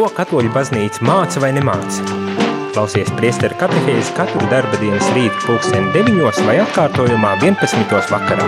[0.00, 2.14] Ko katoļu baznīca māca vai nemāca?
[2.72, 7.92] Klausies priesteru katehēzi katru darba dienas rītu pulksteni 9 vai atkārtojumā 11.
[8.08, 8.46] vakarā.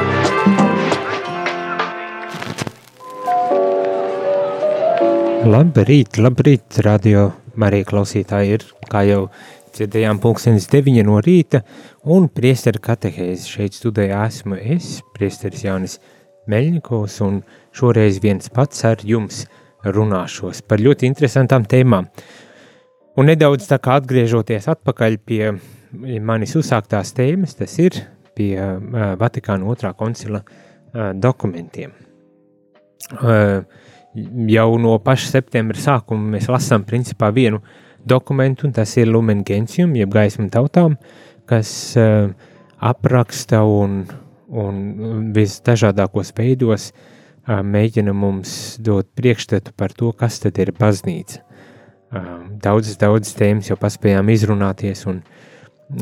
[5.45, 7.29] Labrīt, labrīt, radio
[7.61, 9.27] Marija klausītāji ir, kā jau
[9.77, 11.67] dzirdējām, pulkstenis 9 no rīta,
[12.09, 16.01] un priesteru katehēzi šeit studējā esmu es, priesteris Jānis
[16.49, 17.43] Meļņikovs, un
[17.77, 19.45] šoreiz viens pats ar jums–
[19.85, 22.09] runāšos par ļoti interesantām tēmām.
[23.19, 25.43] Un nedaudz tā kā atgriežoties atpakaļ pie
[26.25, 27.99] manis uzsāktās tēmas, tas ir
[28.37, 31.93] pie uh, Vatikāna otrā koncila uh, dokumentiem.
[33.21, 33.65] Uh,
[34.49, 37.61] jau no paša septembra sākuma mēs lasām principā vienu
[38.09, 40.97] dokumentu, un tas ir Lumen Gentium, jeb gaisma tautām,
[41.49, 42.31] kas uh,
[42.81, 44.07] apraksta un,
[44.49, 44.81] un
[45.37, 47.12] visdažādākos veidos uh,
[47.47, 51.43] mēģina mums dot priekšstatu par to, kas tad ir baznīca.
[52.63, 55.23] Daudzas, daudzas tēmas jau paspējām izrunāties un,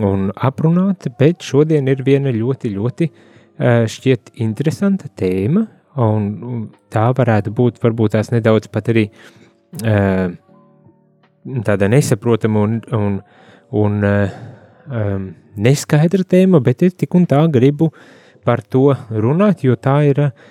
[0.03, 3.11] un aprunāt, bet šodien ir viena ļoti, ļoti
[3.95, 5.67] šķiet interesanta tēma,
[6.01, 9.09] un tā varētu būt varbūt tās nedaudz pat arī
[11.67, 13.21] tāda nesaprotama un, un,
[13.81, 17.93] un um, neskaidra tēma, bet es tik un tā gribu
[18.45, 20.49] par to runāt, jo tā ir uh,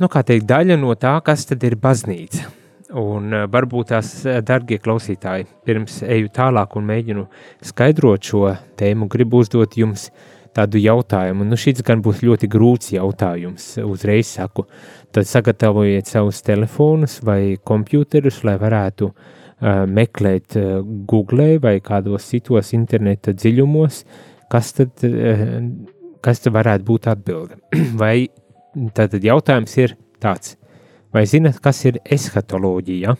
[0.00, 2.50] nu, teikt, daļa no tā, kas tad ir baznīca.
[2.94, 7.24] Un uh, varbūt tās, uh, darbie klausītāji, pirms eju tālāk un mēģinu
[7.64, 8.44] skaidrot šo
[8.78, 10.10] tēmu, gribu uzdot jums
[10.54, 11.46] tādu jautājumu.
[11.48, 14.66] Nu, šis gan būs ļoti grūts jautājums, uzreiz saku.
[15.14, 20.78] Tad sagatavojiet savus telefonus vai komputerus, lai varētu uh, meklēt uh,
[21.10, 24.04] Google vai kādos citos interneta dziļumos,
[24.52, 25.58] kas tad, uh,
[26.22, 27.58] kas tad varētu būt atbilde.
[28.02, 28.28] vai
[28.74, 30.56] Tātad jautājums ir tāds,
[31.14, 33.12] vai zinat, kas ir eshatoloģija?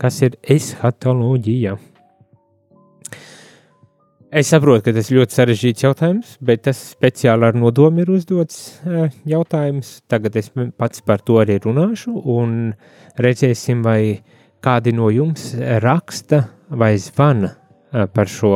[0.00, 1.74] Kas ir eshatoloģija?
[4.32, 8.78] Es saprotu, ka tas ir ļoti sarežģīts jautājums, bet tas speciāli ar nodomu ir uzdots
[9.28, 9.98] jautājums.
[10.08, 10.48] Tagad es
[10.80, 12.72] pats par to arī runāšu, un
[13.20, 14.22] redzēsim, vai
[14.64, 15.50] kādi no jums
[15.84, 17.52] raksta vai zvana
[18.16, 18.54] par šo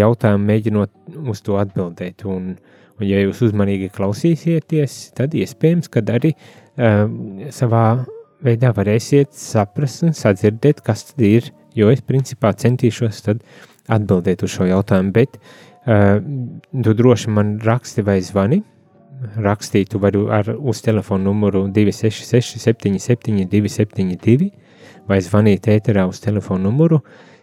[0.00, 2.24] jautājumu, mēģinot uz to atbildēt.
[2.24, 7.04] Un, uh, Un, ja jūs uzmanīgi klausīsieties, tad iespējams, ka arī uh,
[7.52, 7.86] savā
[8.44, 11.50] veidā varēsiet saprast un sadzirdēt, kas tad ir.
[11.76, 13.20] Jo es principā centīšos
[13.92, 16.16] atbildēt uz šo jautājumu, bet uh,
[16.72, 18.62] tu droši man raksti vai zvani.
[19.40, 24.50] Rakstīt, tu vari ar, uz telefona numuru 266, 77, 272,
[25.08, 27.00] vai zvanīt ēterā uz telefona numuru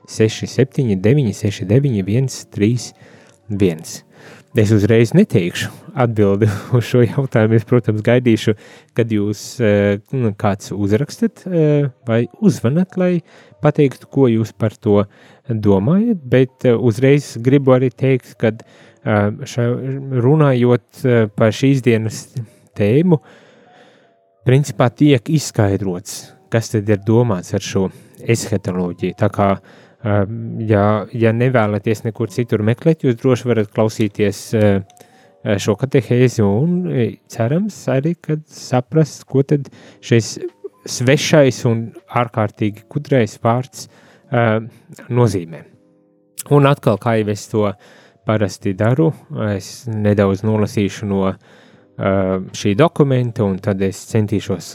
[0.09, 4.03] 679, 69, 131.
[4.53, 6.46] Es uzreiz neteikšu atbildi
[6.78, 7.58] uz šo jautājumu.
[7.58, 8.53] Es, protams, gaidīšu,
[8.94, 13.24] kad jūs eh, nu, kāds uzrakstat eh, vai uzvanat, lai
[13.66, 15.08] pateiktu, ko jūs par to
[15.50, 16.22] domājat.
[16.30, 18.53] Bet eh, uzreiz gribu arī teikt, ka
[19.03, 21.02] runājot
[21.36, 22.22] par šīs dienas
[22.78, 23.18] tēmu,
[24.47, 26.13] principā tiek izskaidrots,
[26.53, 27.90] kas tad ir domāts ar šo
[28.24, 29.18] eshetoloģiju.
[29.19, 34.81] Tā kā uh, ja, ja nevēlaties nekur citur meklēt, jūs droši varat klausīties eh,
[35.44, 39.69] eh, šo katehēzi un eh, cerams arī, kad saprast, ko tad
[40.03, 40.38] šis
[40.84, 43.88] svešais un ārkārtīgi gudrais vārds
[45.13, 45.59] nozīmē.
[46.52, 47.68] Un atkal, kā jau es to
[48.28, 49.12] parasti daru,
[49.53, 51.30] es nedaudz nolasīšu no
[52.58, 54.74] šī dokumenta, un tad es centīšos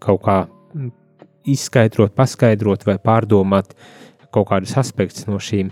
[0.00, 0.38] kaut kā
[1.50, 3.74] izskaidrot, paskaidrot vai pārdomāt
[4.34, 5.70] kaut kādus aspektus no šīm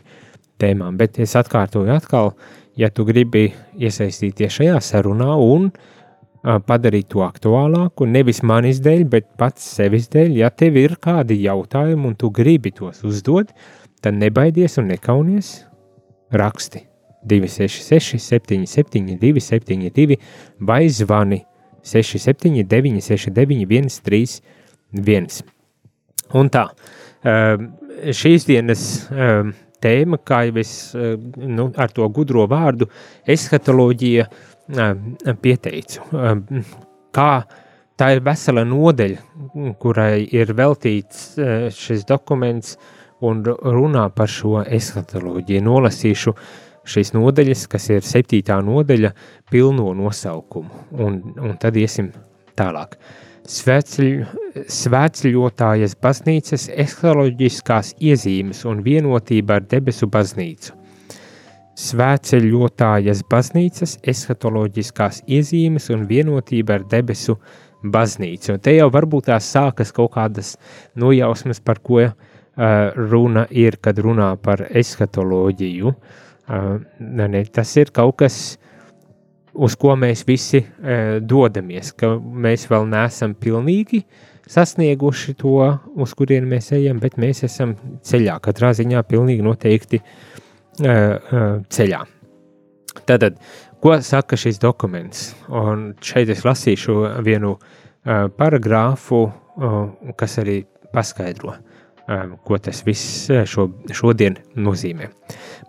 [0.62, 0.98] tēmām.
[1.00, 2.32] Bet es atkārtoju atkal,
[2.78, 5.70] ja tu gribi iesaistīties šajā sarunā un
[6.42, 12.08] padarīt to aktuālāku, nevis manis dēļ, bet pats sevis dēļ, ja tev ir kādi jautājumi
[12.10, 13.52] un tu gribi tos uzdot,
[14.02, 15.52] tad nebaidies un nekaunies
[16.34, 16.82] raksti
[17.30, 20.18] 266 77 272
[20.58, 21.44] vai zvani
[21.86, 25.42] 679 69 131.
[26.32, 26.64] Un tā,
[28.10, 29.52] šīs dienas um,
[29.82, 32.88] tēma, kā jau es nu, ar to gudro vārdu,
[33.34, 35.04] eskatoloģija um,
[35.42, 36.04] pieteicu.
[36.14, 36.42] Um,
[37.14, 37.30] kā
[37.98, 39.22] tā ir vesela nodeļa,
[39.82, 42.76] kurai ir veltīts uh, šis dokuments
[43.22, 45.64] un runā par šo eskatoloģiju.
[45.66, 46.36] Nolasīšu
[46.92, 49.12] šīs nodeļas, kas ir septītā nodeļa,
[49.50, 52.10] pilno nosaukumu, un, un tad iesim
[52.58, 52.96] tālāk.
[52.98, 60.72] Uh, svētceļotājas baznīcas ekoloģiskās iezīmes un vienotība ar debesu baznīcu.
[61.82, 67.38] Svētceļotājas baznīcas eskatoloģiskās iezīmes un vienotība ar debesu
[67.82, 68.52] baznīcu.
[68.54, 70.56] Un te jau varbūt tās sākas kaut kādas
[70.94, 72.12] nojausmas, par ko uh,
[72.94, 75.94] runa ir, kad runā par eskatoloģiju.
[76.52, 78.58] Uh, ne, tas ir kaut kas,
[79.54, 84.02] uz ko mēs visi uh, dodamies, ka mēs vēl neesam pilnīgi
[84.52, 85.58] sasnieguši to,
[86.02, 92.02] uz kurien mēs ejam, bet mēs esam ceļā, katrā ziņā pilnīgi noteikti uh, uh, ceļā.
[93.08, 93.38] Tātad,
[93.82, 95.30] ko saka šis dokuments?
[95.48, 99.78] Un šeit es lasīšu vienu uh, paragrāfu, uh,
[100.18, 100.62] kas arī
[100.92, 105.08] paskaidro, uh, ko tas viss šo, šodien nozīmē.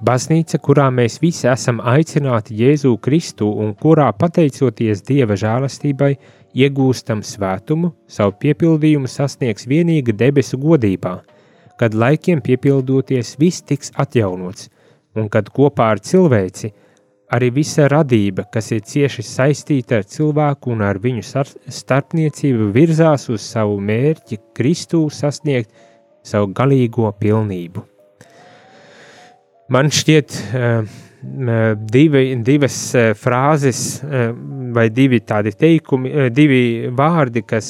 [0.04, 6.12] Baznīca, kurā mēs visi esam aicināti Jēzu Kristu un kurā pateicoties Dieva žēlastībai,
[6.54, 11.16] iegūstam svētumu, savu piepildījumu sasniegs vienīgi debesu godībā,
[11.80, 14.70] kad laikiem piepildoties viss tiks atjaunots,
[15.16, 16.74] un kad kopā ar cilvēci–
[17.34, 23.48] Arī visa radība, kas ir cieši saistīta ar cilvēku un ar viņu starpniecību, virzās uz
[23.56, 25.72] savu mērķi, Kristu sasniegt
[26.22, 27.93] savu galīgo pilnību.
[29.74, 30.36] Man šķiet,
[31.94, 32.75] divi, divas
[33.18, 33.80] frāzes
[34.75, 37.70] vai divi tādi teikumi, divi vārdi, kas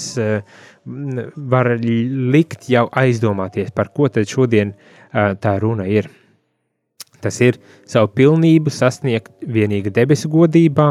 [1.54, 4.74] var likt jau aizdomāties, par ko tad šodien
[5.14, 6.10] tā runa ir.
[7.24, 10.90] Tas ir savu pilnību sasniegt vienīgi debesu godībā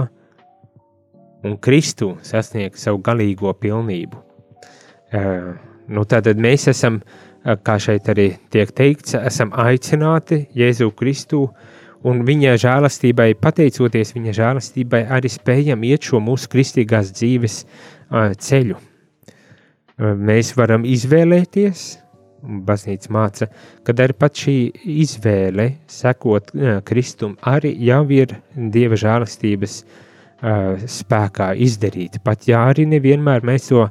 [1.45, 4.23] un Kristu sasniegt savu galīgo pilnību.
[5.13, 5.53] Uh,
[5.93, 7.01] nu, tātad mēs esam,
[7.43, 11.47] kā šeit arī tiek teikts, esam aicināti Jēzu Kristu
[12.07, 18.79] un viņa žēlastībai, pateicoties viņa žēlastībai, arī spējam iet šo mūsu kristīgās dzīves uh, ceļu.
[18.79, 21.85] Uh, mēs varam izvēlēties,
[22.43, 23.49] baznīca māca,
[23.87, 24.57] ka arī pat šī
[25.05, 26.51] izvēle, sekot
[26.87, 29.83] Kristum, arī jau ir Dieva žēlastības
[30.91, 32.19] spēkā izdarīta.
[32.25, 33.85] Pat ja arī nevienmēr mēs to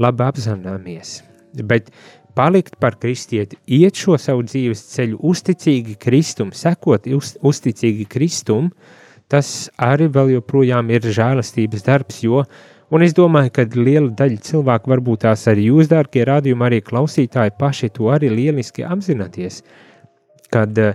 [0.00, 1.18] labi apzināmies.
[1.68, 1.90] Bet
[2.38, 8.70] palikt par kristieti, iet šo savu dzīves ceļu, uzticīgi Kristum, sekot uz, uzticīgi Kristum,
[9.28, 14.40] tas arī vēl joprojām ir žēlastības darbs, jo uh, Un es domāju, ka liela daļa
[14.46, 19.60] cilvēku, varbūt tās arī jūs, dārgie rādījumi, arī klausītāji, paši to arī lieliski apzināties.
[20.48, 20.94] Kad, eh,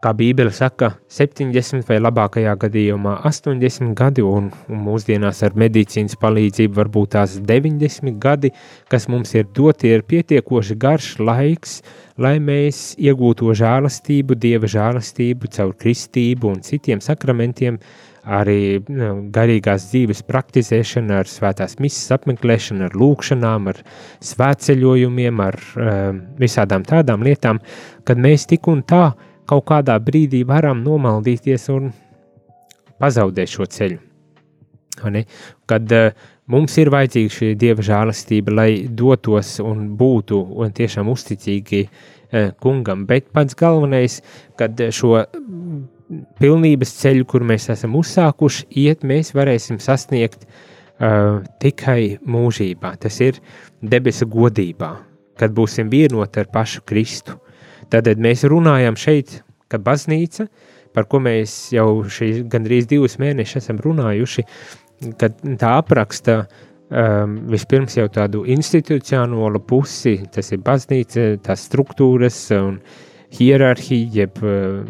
[0.00, 6.78] kā Bībele saka, 70 vai labākajā gadījumā 80 gadi, un, un mūsdienās ar medicīnas palīdzību
[6.78, 8.52] varbūt tās 90 gadi,
[8.88, 11.80] kas mums ir doti, ir pietiekoši garš laiks,
[12.20, 17.80] lai mēs iegūtu žēlastību, dieva žēlastību caur kristību un citiem sakramentiem,
[18.24, 23.80] arī nu, garīgās dzīves praktizēšana, ar svētās misijas apmeklēšanu, ar lūkšanām, ar
[24.32, 27.60] svētceļojumiem, ar um, visādām tādām lietām,
[28.04, 29.10] kad mēs tik un tā
[29.50, 31.90] kaut kādā brīdī varam nomaldīties un
[33.00, 33.98] pazaudēt šo ceļu.
[35.70, 36.10] Kad uh,
[36.50, 43.06] mums ir vajadzīga šī dieva žēlastība, lai dotos un būtu un tiešām uzticīgi uh, kungam,
[43.08, 44.20] bet pats galvenais,
[44.60, 45.24] kad šo
[46.40, 52.96] pilnības ceļu, kur mēs esam uzsākuši, iet, mēs varēsim sasniegt uh, tikai mūžībā.
[53.00, 53.40] Tas ir
[53.80, 54.94] debesu godībā,
[55.40, 57.38] kad būsim vienoti ar pašu Kristu.
[57.90, 59.40] Tad mēs runājam šeit,
[59.70, 60.46] ka baznīca,
[60.94, 64.46] par ko mēs jau šīs gandrīz divus mēnešus esam runājuši,
[65.20, 72.80] kad tā apraksta um, vispirms jau tādu institucionālu pusi, tas ir baznīca, tās struktūras un
[72.80, 72.98] uh,
[73.30, 74.84] hierarhiju, jeb uh,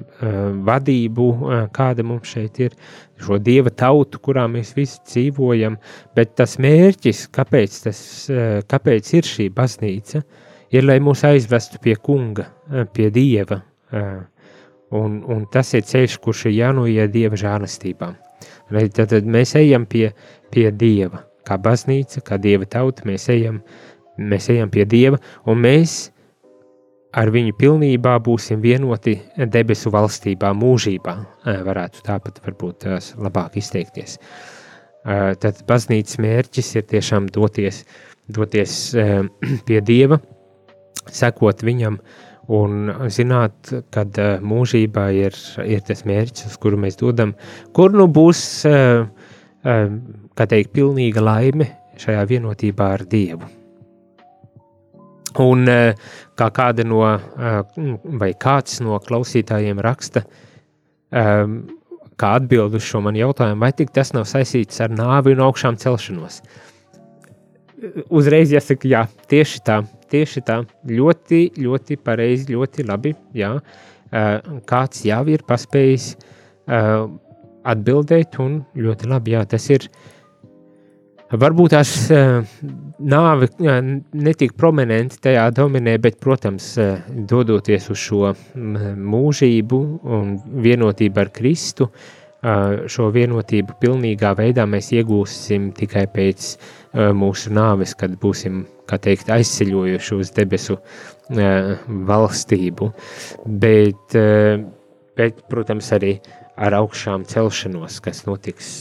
[0.67, 2.77] vadību, uh, kāda mums šeit ir,
[3.21, 5.77] šo dieva tautu, kurā mēs visi dzīvojam,
[6.17, 8.01] bet tas mērķis, kāpēc, tas,
[8.33, 10.23] uh, kāpēc ir šī baznīca,
[10.71, 13.61] ir, lai mūs aizvestu pie kunga, uh, pie dieva,
[13.93, 14.21] uh,
[14.97, 18.17] un, un tas ir ceļš, kurš ir jānoiet dieva žālastībām.
[18.71, 20.11] Tad, tad mēs ejam pie,
[20.55, 23.61] pie dieva, kā baznīca, kā dieva tauta, mēs ejam,
[24.19, 25.19] mēs ejam pie dieva,
[25.50, 26.11] un mēs
[27.17, 29.17] ar viņu pilnībā būsim vienoti
[29.50, 31.15] debesu valstībā, mūžībā,
[31.67, 32.87] varētu tāpat varbūt
[33.19, 34.19] labāk izteikties.
[35.03, 37.83] Tad baznīcas mērķis ir tiešām doties,
[38.31, 38.77] doties
[39.67, 40.21] pie Dieva,
[41.09, 42.00] sekot viņam
[42.50, 47.37] un zināt, kad mūžībā ir, ir tas mērķis, uz kuru mēs dodam,
[47.76, 48.42] kur nu būs,
[49.62, 53.47] kā teikt, pilnīga laime šajā vienotībā ar Dievu.
[55.38, 55.95] Un eh,
[56.35, 57.61] kā kāda no, eh,
[58.19, 60.25] vai kāds no klausītājiem raksta,
[61.11, 65.78] kā atbild uz šo manu jautājumu, vai tik tas nav saistīts ar nāvi un augšām
[65.80, 66.37] celšanos?
[68.14, 69.00] Uzreiz jāsaka, jā,
[69.33, 69.80] tieši tā,
[70.11, 73.55] tieši tā, ļoti, ļoti pareizi, ļoti labi, jā,
[74.12, 74.33] eh,
[74.71, 76.14] kāds jau ir paspējis
[77.71, 79.88] atbildēt, un ļoti labi, jā, tas ir,
[81.31, 81.90] Varbūt tās
[82.99, 83.49] nāve
[84.19, 86.73] netik prominenti tajā dominē, bet, protams,
[87.31, 89.79] dodoties uz šo mūžību
[90.17, 90.33] un
[90.64, 91.87] vienotību ar Kristu,
[92.41, 96.55] šo vienotību pilnīgā veidā mēs iegūsim tikai pēc
[97.17, 100.79] mūsu nāves, kad būsim, kā teikt, aizceļojuši uz debesu
[102.11, 102.91] valstību.
[103.47, 104.17] Bet,
[105.21, 106.17] bet, protams, arī
[106.61, 108.73] ar augšām celšanos, kas notiks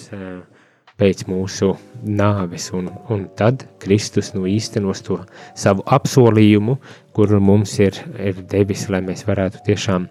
[1.00, 1.74] pēc mūsu
[2.04, 5.22] nāves, un, un tad Kristus nu īstenos to
[5.56, 6.76] savu apsolījumu,
[7.16, 10.10] kuru mums ir, ir devis, lai mēs varētu tiešām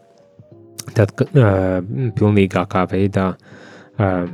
[0.94, 1.78] tad uh,
[2.18, 4.28] pilnīgākā veidā uh,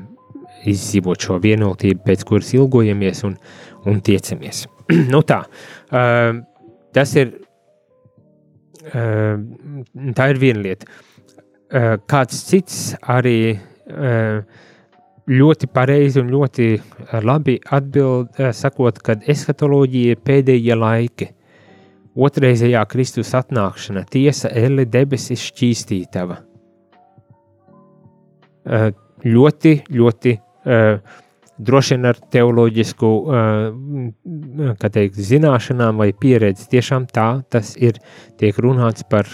[0.71, 3.39] izdzīvot šo vienotību, pēc kuras ilgojamies un,
[3.91, 4.65] un tiecamies.
[5.13, 5.43] nu tā,
[5.91, 6.43] uh,
[6.97, 7.35] tas ir,
[8.93, 9.41] uh,
[10.17, 10.91] tā ir viena lieta.
[11.75, 14.45] Uh, kāds cits arī uh,
[15.31, 16.69] ļoti pareizi un ļoti
[17.25, 21.31] labi atbild, eh, sakot, ka eskatoloģija ir pēdējie laiki.
[22.15, 26.39] Otrreizējā Kristus atnākšana, tiesa, elle, debesis šķīstītava.
[28.65, 28.91] Eh,
[29.25, 30.39] ļoti, ļoti
[31.59, 33.11] droši vien ar teoloģisku
[34.83, 36.67] teikt, zināšanām vai pieredzi.
[36.73, 38.01] Tiešām tā tas ir.
[38.41, 39.29] Tiek runāts par,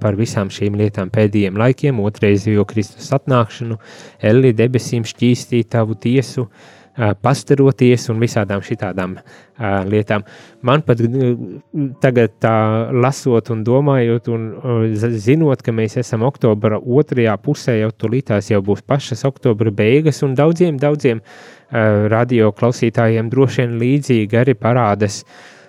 [0.00, 3.76] par visām šīm lietām pēdējiem laikiem, otrreizējo Kristus atnākšanu,
[4.24, 6.46] Eli debesīm šķīstīt tavu tiesu,
[6.96, 9.16] pastaroties un visādām šitādām
[9.90, 10.24] lietām.
[10.64, 11.00] Man pat
[12.00, 12.56] tagad tā
[12.92, 14.46] lasot un domājot un
[14.94, 20.36] zinot, ka mēs esam oktobra otrajā pusē, jau tulītās jau būs pašas oktobra beigas un
[20.38, 21.20] daudziem, daudziem
[22.12, 25.24] radio klausītājiem droši vien līdzīgi arī parādas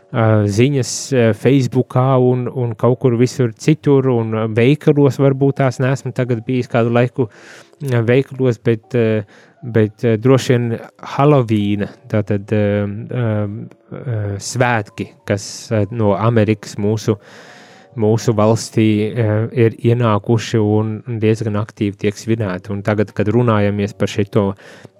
[0.07, 0.91] ziņas
[1.36, 6.93] Facebookā un, un kaut kur visur citur un veikalos varbūt tās neesmu tagad bijis kādu
[6.96, 7.27] laiku
[7.81, 9.25] veikalos, bet uh,
[9.62, 10.74] bet uh, droši vien
[11.16, 17.18] Halovīna, tātad uh, uh, svētki, kas uh, no Amerikas mūsu,
[17.98, 22.74] mūsu valstī uh, ir ienākuši un diezgan aktīvi tiek svinēti.
[22.76, 24.52] Un tagad, kad runājamies par šito,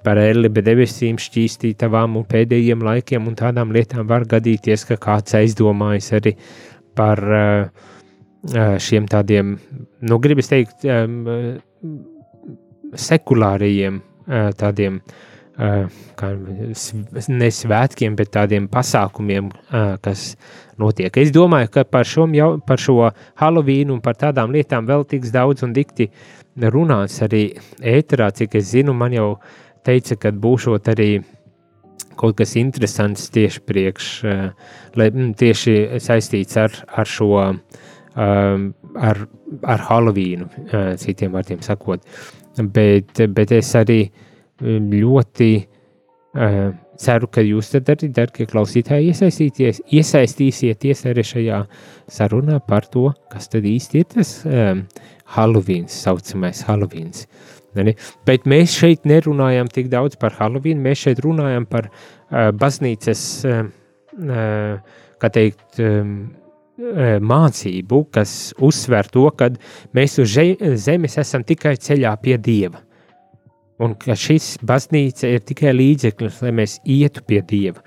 [0.06, 6.14] par Elibe debesīm šķīstītavām un pēdējiem laikiem un tādām lietām, var gadīties, ka kāds aizdomājas
[6.18, 6.38] arī
[6.98, 7.88] par uh,
[8.82, 9.58] šiem tādiem,
[10.02, 11.26] nu, gribas teikt, um,
[12.98, 15.01] sekulārajiem tādiem
[15.57, 16.31] kā,
[17.27, 19.50] ne svētkiem, bet tādiem pasākumiem,
[20.05, 20.36] kas
[20.77, 21.17] notiek.
[21.17, 22.27] Es domāju, ka par šo,
[22.67, 23.10] par šo
[23.41, 26.12] Halloween un par tādām lietām vēl tiks daudz un dikti
[26.57, 27.50] runāts arī
[27.81, 29.31] ēterā, cik es zinu, man jau
[29.86, 31.12] teica, ka būšot arī
[32.17, 34.07] kaut kas interesants tieši priekš,
[35.38, 37.29] tieši saistīts ar, ar šo,
[38.17, 39.22] ar,
[39.74, 40.50] ar Halloweenu,
[41.01, 42.05] citiem vārdiem sakot
[42.58, 49.14] bet, bet es arī um, ļoti uh, ceru, ka jūs tad arī, darbie klausītāji,
[50.00, 51.62] iesaistīsieties arī šajā
[52.12, 54.84] sarunā par to, kas tad īsti ir tas um,
[55.38, 57.14] Halloween, saucamais Halloween.
[58.26, 63.68] Bet mēs šeit nerunājam tik daudz par Halloween, mēs šeit runājam par uh, baznīcas, uh,
[64.18, 66.16] uh, kā teikt, um,
[66.77, 69.50] mācību, kas uzsver to, ka
[69.98, 70.36] mēs uz
[70.84, 72.84] zemes esam tikai ceļā pie Dieva.
[73.81, 77.81] Un ka šis baznīca ir tikai līdzeklis, lai mēs ietu pie Dieva.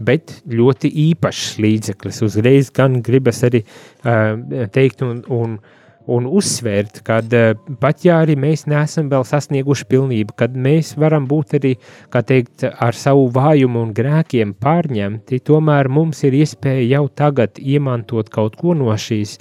[0.00, 2.22] Bet ļoti īpašs līdzeklis.
[2.26, 8.20] Uzreiz gan gribas arī uh, teikt un, un uh, un uzsvērt, ka eh, pat ja
[8.24, 11.74] arī mēs neesam vēl sasnieguši pilnību, kad mēs varam būt arī,
[12.12, 18.30] kā teikt, ar savu vājumu un grēkiem pārņemti, tomēr mums ir iespēja jau tagad iemantot
[18.32, 19.38] kaut ko no šīs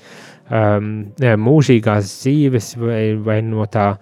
[0.49, 3.93] um, mūžīgās dzīves vai, vai no tā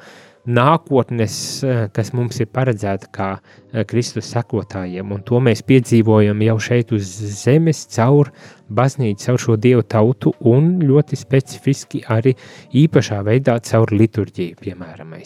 [0.47, 6.57] nākotnes, eh, kas mums ir paredzēta kā eh, Kristus sekotājiem, un to mēs piedzīvojam jau
[6.59, 7.05] šeit uz
[7.43, 8.31] zemes caur
[8.69, 12.35] baznīcu, caur šo dievu tautu un ļoti specifiski arī
[12.73, 15.17] īpašā veidā caur liturģiju, piemēram.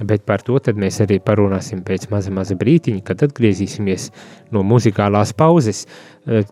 [0.00, 4.08] Bet par to mēs arī parunāsim pēc maza, maza brītiņa, kad atgriezīsimies
[4.54, 5.86] no muzikālās pauzes.
[6.26, 6.44] Eh,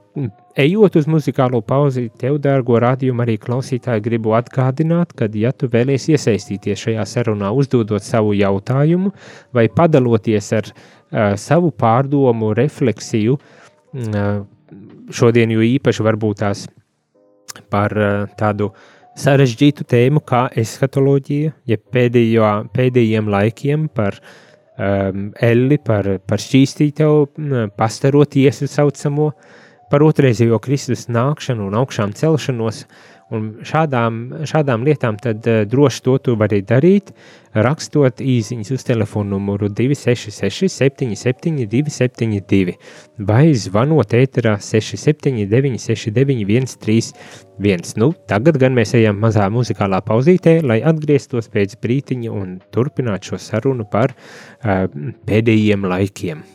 [0.59, 6.11] ejot uz muzikālo pauzi, tev, dārgo radījumu, arī klausītāji, gribu atgādināt, ka, ja tu vēlies
[6.13, 9.15] iesaistīties šajā sarunā, uzdodot savu jautājumu
[9.57, 14.29] vai padaloties ar uh, savu pārdomu, refleksiju, uh,
[15.09, 16.67] šodien jo īpaši varbūt tās
[17.73, 18.87] par uh, tādu uh,
[19.19, 28.63] sarežģītu tēmu kā eskatoloģija, ja pēdējo, pēdējiem laikiem par um, elli, par, par šķīstītavu, pastaroties
[28.71, 29.33] saucamo,
[29.89, 32.85] par otrreizējo Kristus nākšanu un augšām celšanos,
[33.35, 37.13] Un šādām, šādām lietām tad uh, droši to tu vari darīt,
[37.53, 42.77] rakstot īsiņas uz telefonu numuru 266 77 272
[43.29, 47.97] vai zvanot ēterā 679 69 131.
[48.01, 53.43] Nu, tagad gan mēs ejam mazā muzikālā pauzītē, lai atgrieztos pēc brītiņa un turpinātu šo
[53.51, 54.87] sarunu par uh,
[55.29, 56.47] pēdējiem laikiem.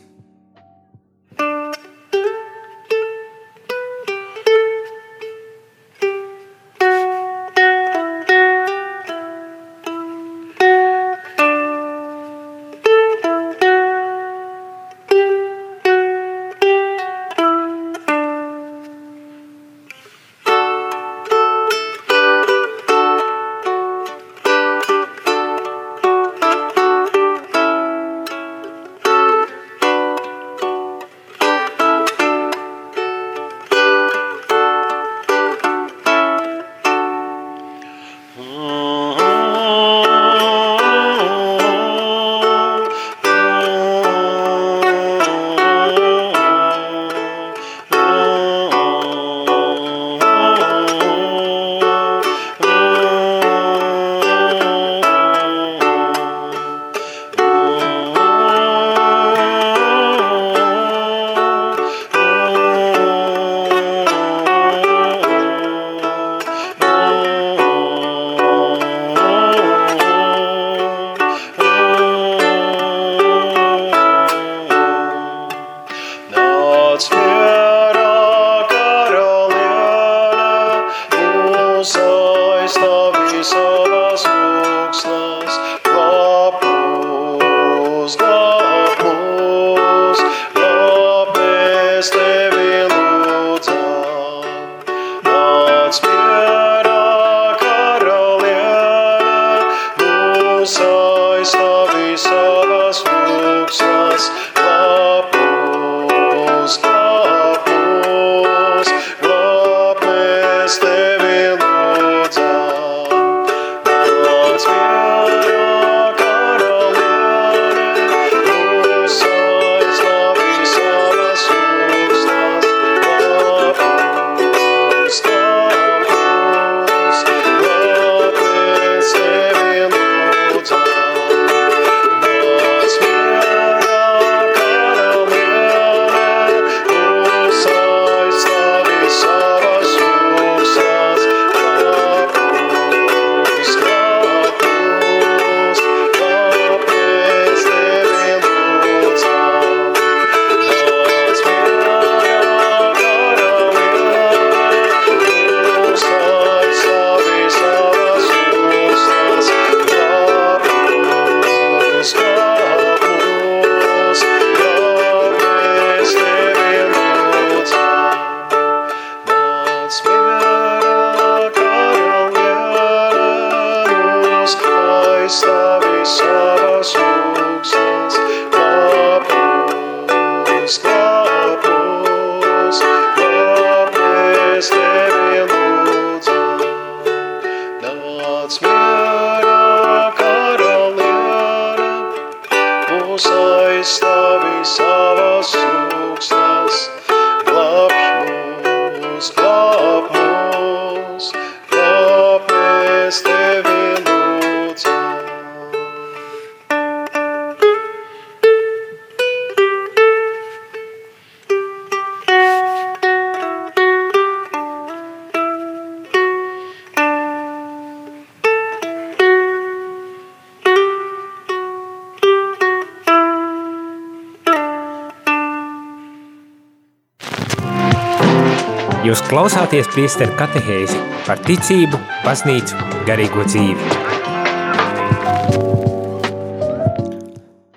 [229.34, 230.94] Klausāties priesteru katehēzi
[231.26, 232.76] par ticību, baznīcu,
[233.08, 233.88] garīgo dzīvi.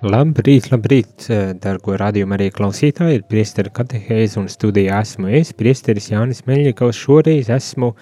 [0.05, 1.25] Labrīt, labrīt,
[1.63, 7.49] dargo radījuma arī klausītāji, ir priesteru katehēzi un studijā esmu es, priesteris Jānis Meļņikovs, šoreiz
[7.57, 7.95] esmu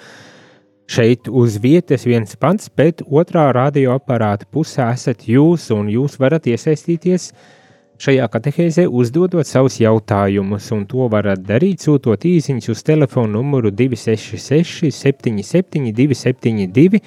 [0.91, 7.31] šeit uz vietas viens pats, bet otrā radioaparāta pusē esat jūs un jūs varat iesaistīties
[7.31, 7.53] uh,
[7.95, 14.89] Šajā katehēzē uzdodot savus jautājumus, un to varat darīt sūtot īsiņus uz telefonu numuru 266
[14.91, 16.99] 77 272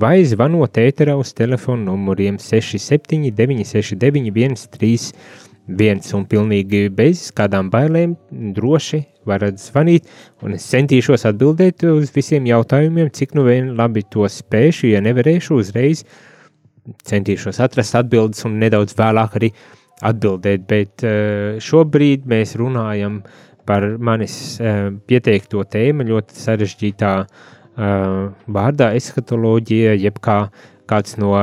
[0.00, 8.14] vai zvanot ēterā uz telefonu numuriem 67 969 131 un pilnīgi bez kādām bailēm
[8.56, 10.08] droši varat zvanīt,
[10.40, 15.60] un es centīšos atbildēt uz visiem jautājumiem, cik nu vien labi to spēšu, ja nevarēšu
[15.60, 16.06] uzreiz,
[17.04, 19.52] centīšos atrast atbildes un nedaudz vēlāk arī
[20.06, 23.20] atbildēt, bet uh, šobrīd mēs runājam
[23.68, 30.42] par manis uh, pieteikto tēmu ļoti sarežģītā uh, vārdā eskatoloģija, jeb kā
[30.90, 31.34] kāds no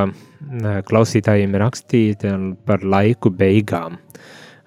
[0.87, 2.35] klausītājiem rakstīja
[2.67, 3.97] par laiku beigām.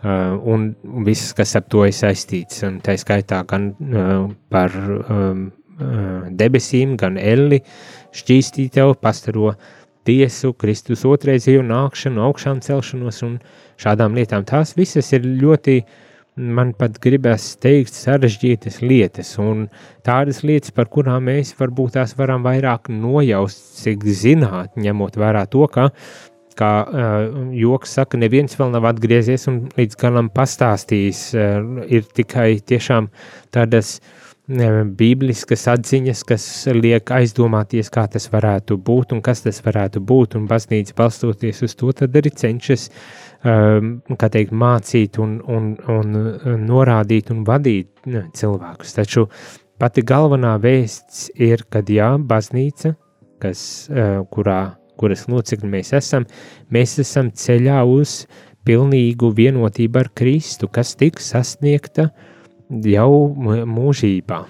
[0.00, 0.70] Uh, un
[1.04, 5.42] viss, kas ap to ir saistīts, un tā skaitā gan uh, par um,
[5.76, 7.58] uh, debesīm, gan elli,
[8.16, 9.52] šķīstītevu, pastaro
[10.08, 13.36] tiesu, Kristus otrreizēju nākšanu, augšām celšanos un
[13.80, 14.46] šādām lietām.
[14.48, 15.80] Tās visas ir ļoti,
[16.40, 19.68] man pat gribas teikt, sarežģītas lietas, un
[20.06, 25.66] tādas lietas, par kurām mēs varbūt tās varam vairāk nojaust, cik zināt, ņemot vērā to,
[25.72, 25.90] ka
[26.60, 31.20] kā uh, joks saka, neviens vēl nav atgriezies un līdz galam pastāstījis.
[31.32, 33.06] Uh, ir tikai tiešām
[33.54, 34.19] tādas uh,
[34.50, 40.36] bībliskas atziņas, kas liek aizdomāties, kā tas varētu būt un kas tas varētu būt.
[40.38, 42.88] Un baznīca balstoties uz to, tad arī cenšas
[43.44, 47.90] um, teikt, mācīt un, un, un norādīt un vadīt
[48.34, 48.96] cilvēkus.
[48.98, 49.28] Taču
[49.78, 52.96] pati galvenā vēsts ir, kad jā, baznīca,
[53.40, 54.62] kas, uh, kurā
[55.00, 56.26] kuras locekļi mēs esam,
[56.68, 58.26] mēs esam ceļā uz
[58.68, 62.10] pilnīgu vienotību ar Kristu, kas tiks sasniegta
[62.70, 63.12] jau
[63.66, 64.40] mūžībā.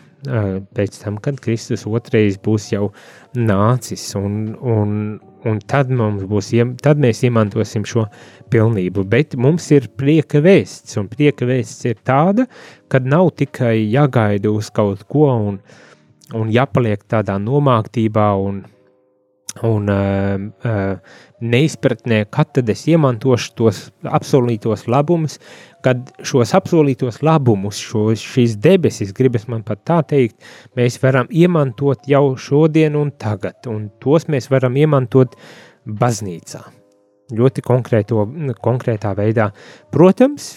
[0.77, 2.91] Pēc tam, kad Kristus otrais būs jau
[3.33, 4.91] nācis, un, un,
[5.49, 5.89] un tad,
[6.29, 6.51] būs,
[6.85, 8.05] tad mēs iemantosim šo
[8.53, 9.07] pilnību.
[9.09, 12.45] Bet mums ir prieka vēsts, un prieka vēsts ir tāda,
[12.93, 15.63] ka nav tikai jāgaida uz kaut ko un,
[16.37, 18.61] un jāpaliek tādā nomāktībā un,
[19.67, 25.39] un uh, uh, neizpratnē, kad tad es iemantošu tos apsolītos labumus,
[25.85, 30.37] kad šos apsolītos labumus, šo, šīs debesis, gribas man pat tā teikt,
[30.79, 35.37] mēs varam iemantot jau šodien un tagad, un tos mēs varam iemantot
[35.87, 36.63] baznīcā.
[37.37, 38.25] Ļoti konkrēto,
[38.61, 39.53] konkrētā veidā.
[39.95, 40.57] Protams,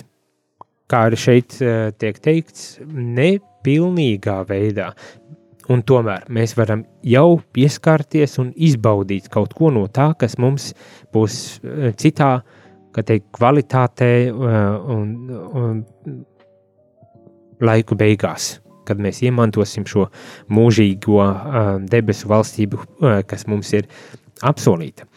[0.90, 1.60] kā arī šeit
[2.02, 4.90] tiek teikts, nepilnīgā veidā.
[5.72, 10.74] Un tomēr mēs varam jau pieskarties un izbaudīt kaut ko no tā, kas mums
[11.14, 12.34] būs eh, citā
[12.94, 14.34] teikt, kvalitātē eh,
[14.96, 15.80] un, un
[17.64, 20.10] laiku beigās, kad mēs iemantosim šo
[20.52, 22.84] mūžīgo eh, debesu valstību,
[23.30, 23.88] kas mums ir
[24.44, 25.08] apsolīta.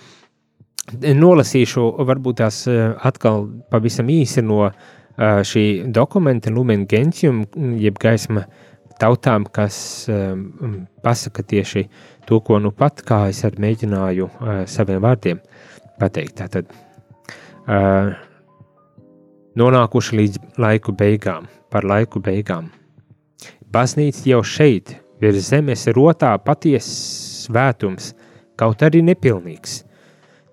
[1.02, 2.60] Nolasīšu varbūt tās
[3.02, 4.68] atkal pavisam īsi no
[5.18, 7.40] šī dokumenta Lumen Gentium,
[7.80, 9.76] jeb gaisma uh, tautām, kas
[10.10, 11.86] um, pasaka tieši
[12.28, 15.40] to, ko nu pat kā es arī mēģināju uh, saviem vārdiem
[16.00, 16.36] pateikt.
[16.40, 16.70] Tātad,
[17.66, 18.12] uh,
[19.56, 22.70] nonākuši līdz laiku beigām, par laiku beigām.
[23.72, 28.14] Baznīca jau šeit, virs zemes rotā patiesas svētums,
[28.56, 29.82] kaut arī nepilnīgs.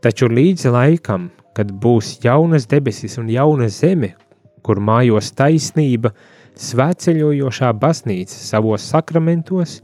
[0.03, 4.15] Taču līdz laikam, kad būs jaunas debesis un jauna zeme,
[4.63, 9.79] kur mājos taisnība, uh, Svētceļojošā baznīca savos sakramentos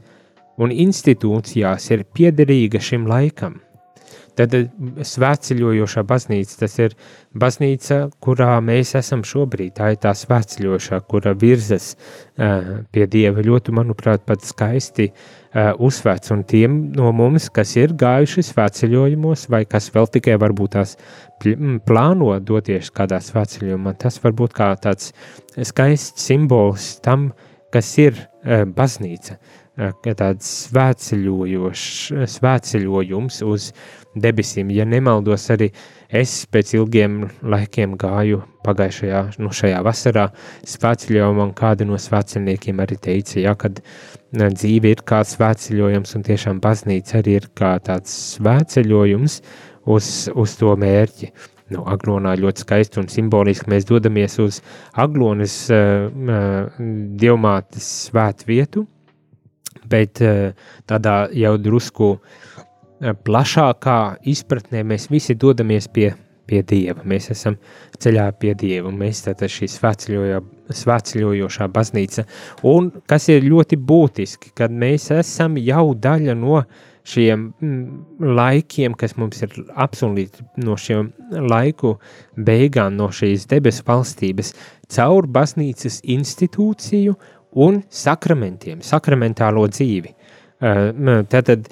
[0.60, 3.58] un institūcijās ir piederīga šim laikam.
[4.38, 4.54] Tad
[5.04, 6.94] svētceļojošā baznīca, tas ir
[7.36, 9.74] baznīca, kurā mēs esam šobrīd.
[9.76, 13.42] Tā ir tā svētceļojošā, kura virzas uh, pie Dieva.
[13.44, 16.30] Ļoti, manuprāt, pat skaisti uh, uzsvērts.
[16.34, 20.96] Un tiem no mums, kas ir gājuši svētceļojumos, vai kas vēl tikai varbūt tās
[21.86, 25.12] plāno doties kādā svētceļojumā, tas var būt kā tāds
[25.56, 27.32] skaists simbols tam,
[27.74, 29.38] kas ir uh, baznīca.
[29.40, 29.50] Uh,
[30.04, 30.68] tāds
[32.36, 33.72] svētceļojums uz
[34.14, 34.70] debesīm.
[34.74, 35.70] Ja nemaldos, arī
[36.10, 40.30] es pēc ilgiem laikiem gāju pagājušajā, nu šajā vasarā
[40.68, 43.80] svētceļojumā, un kādi no svētceļniekiem arī teica, ja, kad
[44.32, 49.40] dzīve ir kā svētceļojums, un tiešām baznīca arī ir kā tāds svētceļojums,
[49.90, 51.32] uz, uz to mērķi.
[51.70, 54.58] Nu, Aglonā ļoti skaisti un simboliski mēs dodamies uz
[54.98, 56.80] Aglonas uh, uh,
[57.20, 58.86] dievmātes svētu vietu,
[59.90, 60.50] bet uh,
[60.90, 64.00] tādā jau drusku uh, plašākā
[64.32, 66.10] izpratnē mēs visi dodamies pie,
[66.50, 67.06] pie Dieva.
[67.06, 67.54] Mēs esam
[68.02, 72.26] ceļā pie Dieva, mēs tātad šī svētceļojošā baznīca.
[72.66, 76.66] Un kas ir ļoti būtiski, kad mēs esam jau daļa no uh,
[77.04, 81.96] šiem mm, laikiem, kas mums ir apsolīti no šiem laiku
[82.36, 84.52] beigām, no šīs debesu valstības,
[84.90, 87.16] caur baznīcas institūciju
[87.64, 90.14] un sakramentiem, sakramentālo dzīvi.
[90.60, 91.70] Uh, tātad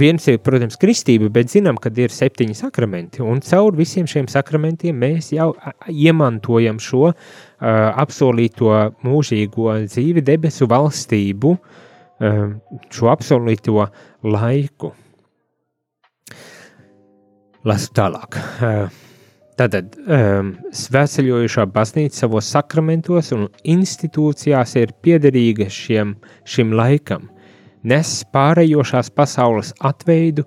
[0.00, 4.98] viens ir, protams, kristība, bet zinām, ka ir septiņi sakramenti, un caur visiem šiem sakramentiem
[4.98, 5.52] mēs jau
[5.90, 7.16] iemantojam šo uh,
[8.02, 8.72] apsolīto
[9.06, 12.44] mūžīgo dzīvi, debesu valstību, uh,
[12.90, 13.88] šo apsolīto
[14.26, 14.92] laiku.
[17.66, 18.38] Lasu tālāk.
[18.62, 19.02] Uh,
[19.56, 26.12] Tātad um, svētceļojušā baznīca savos sakramentos un institūcijās ir piederīga šiem,
[26.44, 27.30] šim laikam,
[27.86, 30.46] nes pārējošās pasaules atveidu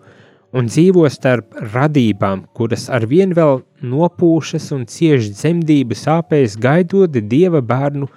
[0.56, 7.62] un dzīvo starp radībām, kuras ar vien vēl nopūšas un cieši dzemdību sāpēs gaidot dieva
[7.62, 8.10] bērnu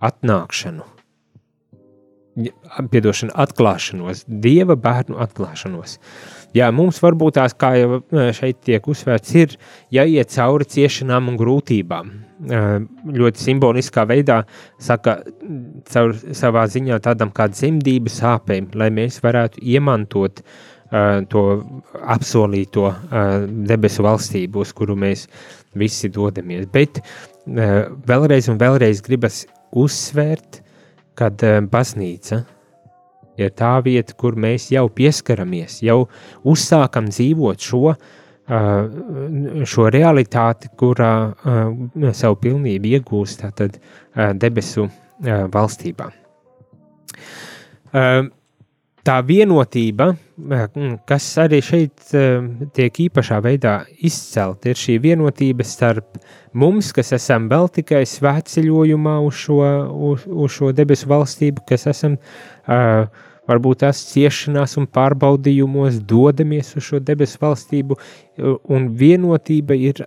[0.00, 0.86] atnākšanu.
[2.90, 5.98] Piedošana, atklāšanos, dieva bērnu atklāšanos.
[6.56, 9.58] Jā, mums varbūt tās, kā jau eh, šeit tiek uzsvērts, ir
[9.92, 12.12] jāiet cauri ciešanām un grūtībām.
[12.40, 14.40] Ļoti simboliskā veidā
[14.80, 15.18] saka,
[15.92, 21.42] caur savā ziņā tādam kā dzemdību sāpēm, lai mēs varētu iemantot uh, to
[22.00, 25.26] apsolīto uh, debesu valstību, uz kuru mēs
[25.76, 26.64] visi dodamies.
[26.72, 29.44] Bet uh, vēlreiz un vēlreiz gribas
[29.76, 30.62] uzsvērt,
[31.20, 32.40] kad baznīca
[33.36, 36.06] ir tā vieta, kur mēs jau pieskaramies, jau
[36.48, 37.94] uzsākam dzīvot šo,
[38.50, 41.12] šo realitāti, kurā
[42.16, 43.78] savu pilnību iegūst tātad
[44.40, 44.88] debesu
[45.54, 46.10] valstībā.
[49.00, 50.10] Tā vienotība,
[51.08, 52.10] kas arī šeit
[52.76, 56.18] tiek īpašā veidā izcelta, ir šī vienotība starp
[56.52, 59.58] mums, kas esam vēl tikai svētceļojumā uz šo,
[60.10, 63.08] uz, uz šo debesu valstību, kas esam uh,
[63.50, 67.98] varbūt tās ciešanās un pārbaudījumos dodamies uz šo debesu valstību,
[68.70, 70.02] un vienotība ir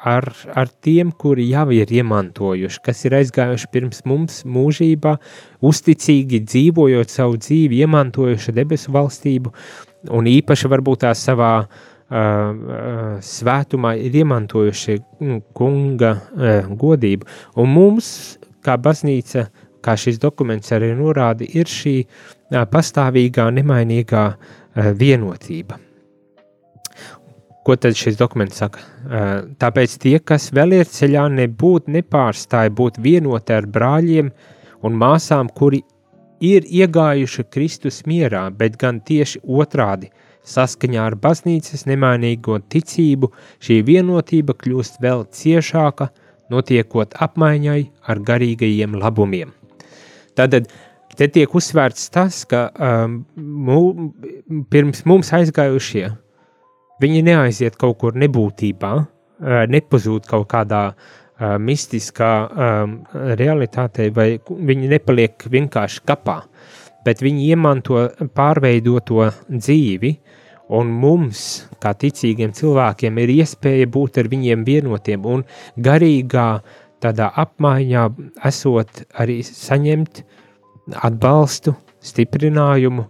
[0.00, 5.16] ar, ar tiem, kuri jau ir iemantojuši, kas ir aizgājuši pirms mums mūžībā,
[5.66, 9.52] uzticīgi dzīvojot savu dzīvi, iemantojuši debesu valstību,
[10.16, 11.52] un īpaši varbūt tās savā
[12.10, 14.96] svētumā ir iemantojuši
[15.54, 17.28] kunga uh, godību.
[17.62, 18.08] Un mums,
[18.66, 19.46] kā baznīca,
[19.80, 21.94] kā šis dokuments arī norāda, ir šī
[22.50, 24.24] pastāvīgā, nemainīgā
[24.98, 25.78] vienotība.
[27.64, 28.82] Ko tad šis dokuments saka?
[29.60, 34.32] Tāpēc tie, kas vēl ir ceļā, nebūtu nepārstāja būt vienoti ar brāļiem
[34.86, 35.82] un māsām, kuri
[36.40, 40.10] ir iegājuši Kristus mierā, bet gan tieši otrādi–
[40.46, 43.30] saskaņā ar baznīcas nemainīgo ticību,
[43.62, 46.10] šī vienotība kļūst vēl ciešāka,
[46.50, 49.52] notiekot apmaiņai ar garīgajiem labumiem.
[50.38, 50.70] Tātad
[51.20, 53.78] te tiek uzsvērts tas, ka um, mū,
[54.72, 56.06] pirms mums aizgājušie,
[57.02, 62.98] viņi neaiziet kaut kur nebūtībā, uh, nepazūd kaut kādā uh, mistiskā um,
[63.36, 66.40] realitātei, vai viņi nepaliek vienkārši kapā,
[67.04, 68.06] bet viņi iemanto
[68.36, 70.16] pārveidoto dzīvi,
[70.70, 75.42] un mums, kā ticīgiem cilvēkiem, ir iespēja būt ar viņiem vienotiem un
[75.76, 76.50] garīgā
[77.02, 78.04] tādā apmaiņā
[78.46, 80.22] esot arī saņemt
[80.96, 81.74] atbalstu,
[82.04, 83.04] stiprinājumu,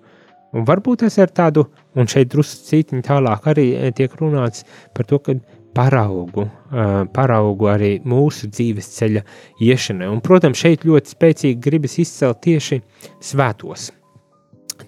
[0.57, 4.65] un varbūt tas ir tādu, un šeit drusku tālāk arī eh, tiek runāts
[4.95, 5.39] par to, ka
[5.75, 9.23] paraugu, uh, paraugu arī mūsu dzīves ceļa
[9.63, 10.09] iešanai.
[10.11, 12.81] Un, protams, šeit ļoti spēcīgi gribas izcelt tieši
[13.23, 13.93] svētos.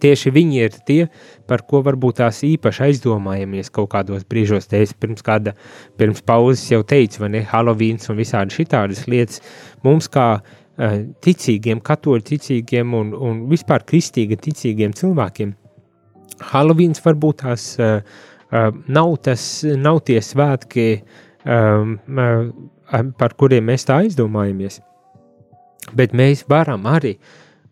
[0.03, 1.01] Tieši viņi ir tie,
[1.47, 4.67] par ko varbūt tās īpaši aizdomājamies kaut kādos brīžos.
[4.67, 5.53] Te es pirms kāda,
[6.01, 9.43] pirms pauzes jau teicu, vai ne, Halloween un visādi šitādas lietas
[9.85, 15.53] mums kā uh, ticīgiem, katoļu ticīgiem un, un vispār kristīgi ticīgiem cilvēkiem.
[16.53, 18.01] Halloween varbūt tās uh,
[18.89, 20.89] nav, tas, nav tie svētki,
[21.45, 21.99] um,
[23.21, 24.81] par kuriem mēs tā aizdomājamies.
[25.97, 27.17] Bet mēs varam arī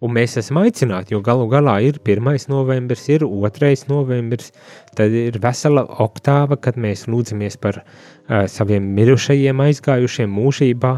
[0.01, 2.47] Un mēs esam aicināti, jo galu galā ir 1.
[2.49, 3.73] novembris, ir 2.
[3.91, 4.49] novembris,
[4.97, 10.95] tad ir vesela oktāva, kad mēs lūdzamies par uh, saviem mirušajiem, aizgājušiem mūžībā.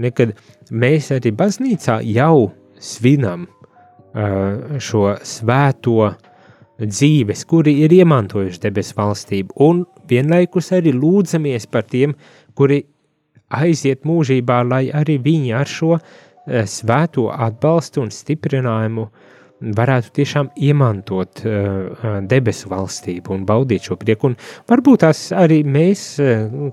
[0.00, 0.32] Nekad
[0.70, 2.50] mēs arī baznīcā jau
[2.82, 6.10] svinam uh, šo svēto
[6.80, 12.12] dzīves, kuri ir iemantojuši debesu valstību, un vienlaikus arī lūdzamies par tiem,
[12.54, 12.82] kuri
[13.56, 16.04] aiziet mūžībā, lai arī viņi ar šo uh,
[16.68, 19.08] svēto atbalstu un stiprinājumu
[19.76, 24.34] varētu tiešām iemantot uh, debesu valstību un baudīt šo prieku.
[24.34, 26.08] Un varbūt tās arī mēs,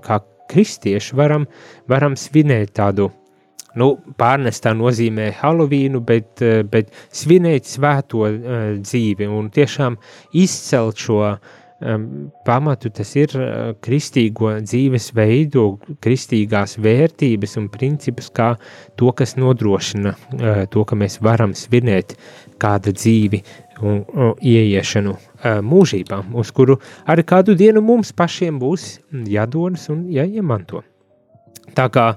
[0.04, 1.46] kā kristieši, varam,
[1.88, 3.08] varam svinēt tādu,
[3.80, 8.38] nu, pārnestā nozīmē Halloween, bet, bet svinēt svēto uh,
[8.80, 9.98] dzīvi un tiešām
[10.44, 11.52] izcelt šo uh,
[12.44, 13.32] pamatu tas ir
[13.84, 15.64] kristīgo dzīvesveidu,
[16.04, 18.54] kristīgās vērtības un principus, kā
[18.96, 20.14] to, kas nodrošina
[20.70, 22.16] to, ka mēs varam svinēt
[22.62, 23.42] kāda dzīvi
[23.82, 25.16] un, un ieiešanu
[25.66, 26.78] mūžībā, uz kuru
[27.10, 30.84] arī kādu dienu mums pašiem būs jādodas un jāiemanto.
[31.74, 32.14] Tā kā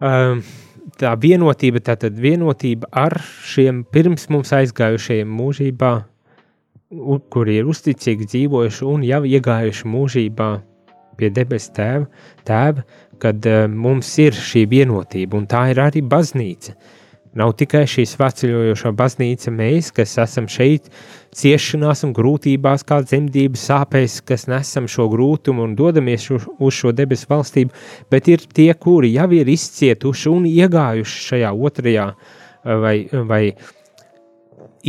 [0.00, 5.92] tā vienotība, tātad vienotība ar šiem pirms mums aizgājušajiem mūžībā,
[7.30, 10.48] kuri ir uzticīgi dzīvojuši un jau iegājuši mūžībā
[11.20, 12.08] pie debes tēva,
[12.48, 12.86] tēva
[13.20, 16.72] kad mums ir šī vienotība, un tā ir arī baznīca.
[16.72, 16.96] Uh,
[17.38, 20.88] Nav tikai šī svētceļojošā baznīca, mēs, kas esam šeit,
[21.36, 27.28] ciešanās un grūtībās, kā dzemdības sāpēs, kas nesam šo grūtumu un dodamies uz, šo debesu
[27.30, 27.74] valstību,
[28.10, 32.06] bet ir tie, kuri jau ir izcietuši un iegājuši šajā otrajā
[32.64, 32.96] vai,
[33.30, 33.42] vai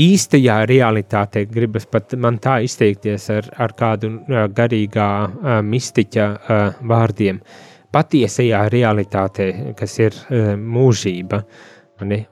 [0.02, 4.14] īstajā realitātē, gribas pat man tā izteikties ar, ar kādu
[4.56, 5.10] garīgā
[5.68, 6.28] mistiķa
[6.88, 7.42] vārdiem,
[7.92, 10.18] patiesajā realitātē, kas ir
[10.58, 11.44] mūžība.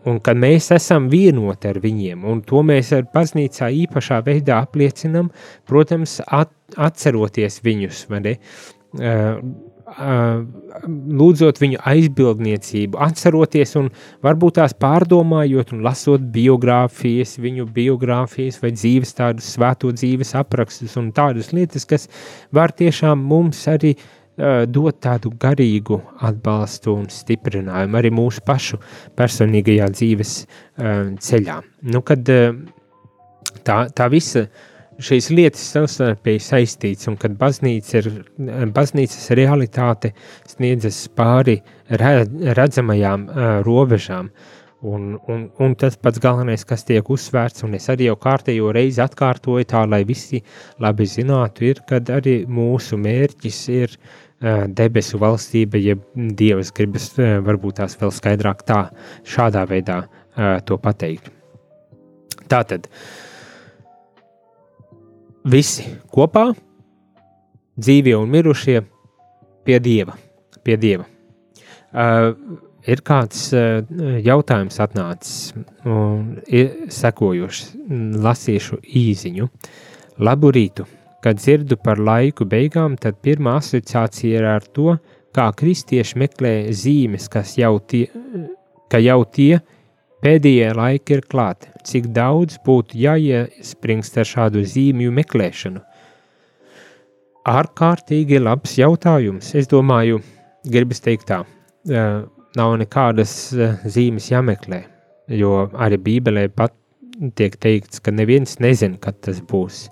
[0.09, 5.31] Un kad mēs esam vienoti ar viņiem, un to mēs ar baznīcā īpašā veidā apliecinam,
[5.69, 8.35] protams, at, atceroties viņus, ne,
[8.99, 9.39] uh,
[9.93, 10.43] uh,
[11.21, 13.89] lūdzot viņu aizbildniecību, atceroties un
[14.25, 21.11] varbūt tās pārdomājot un lasot biogrāfijas, viņu biogrāfijas vai dzīves tādus svēto dzīves aprakstus un
[21.15, 22.09] tādas lietas, kas
[22.55, 24.07] var tiešām mums arī uh,
[24.71, 28.79] dot tādu garīgu atbalstu un stiprinājumu arī mūsu pašu
[29.19, 30.35] personīgajā dzīves
[31.27, 31.59] ceļā.
[31.91, 32.23] Nu, kad
[33.67, 34.45] tā, tā visa
[34.99, 38.09] šīs lietas savstarpēji saistīts, un kad baznīca ir,
[38.75, 40.13] baznīcas realitāte
[40.49, 43.27] sniedzas pāri redzamajām
[43.67, 44.31] robežām,
[44.81, 49.01] Un, un, un tas pats galvenais, kas tiek uzsvērts, un es arī jau kārtējo reizi
[49.03, 50.39] atkārtoju tā, lai visi
[50.79, 53.97] labi zinātu, ir, kad arī mūsu mērķis ir
[54.39, 58.85] debesu valstība, jeb dievs gribas varbūt tās vēl skaidrāk tā,
[59.27, 60.03] šādā veidā
[60.65, 61.27] to pateikt.
[62.49, 62.87] Tātad
[65.49, 66.49] visi kopā,
[67.79, 68.81] dzīvie un mirušie,
[69.67, 70.15] pie dieva.
[70.63, 71.05] Pie dieva.
[71.89, 72.33] Uh,
[72.89, 73.79] ir kāds uh,
[74.25, 75.53] jautājums atnācis,
[75.87, 77.73] un ir sekojošs,
[78.25, 79.49] lasīšu īziņu.
[80.25, 80.85] Labu rītu!
[81.23, 84.95] Kad dzirdu par laiku beigām, tad pirmā asociācija ir ar to,
[85.35, 88.05] kā kristieši meklē zīmes, kas jau tie,
[88.89, 89.59] ka jau tie
[90.23, 91.69] pēdējie laiki ir klāti.
[91.85, 95.83] Cik daudz būtu jāiespringst ar šādu zīmju meklēšanu?
[97.49, 99.53] Ārkārtīgi labs jautājums.
[99.57, 100.19] Es domāju,
[100.67, 101.43] gribas teikt tā,
[102.57, 103.33] nav nekādas
[103.87, 104.83] zīmes jāmeklē,
[105.39, 106.75] jo arī Bībelē pat
[107.35, 109.87] tiek teikts, ka neviens nezina, kad tas būs.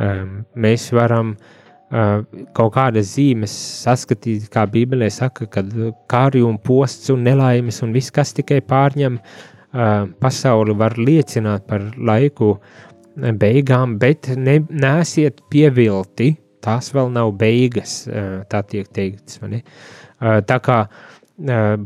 [0.00, 2.22] Um, mēs varam uh,
[2.56, 5.68] kaut kādas zīmes saskatīt, kā Bībelē saka, kad
[6.08, 11.84] kāri un posts un nelaimes un viss, kas tikai pārņem uh, pasauli, var liecināt par
[11.98, 12.54] laiku
[13.36, 16.32] beigām, bet ne, nesiet pievilti,
[16.64, 19.42] tās vēl nav beigas, uh, tā tiek teikts.
[20.20, 20.82] Tā kā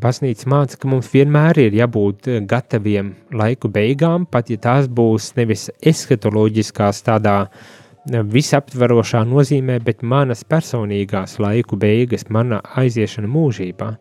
[0.03, 5.69] baznīca māca, ka mums vienmēr ir jābūt gataviem laiku beigām, pat ja tās būs nevis
[5.79, 7.73] eskatoloģiskās tādā uh,
[8.05, 13.95] visaptverošā nozīmē, bet manas personīgās laiku beigas, mana aiziešana mūžībā,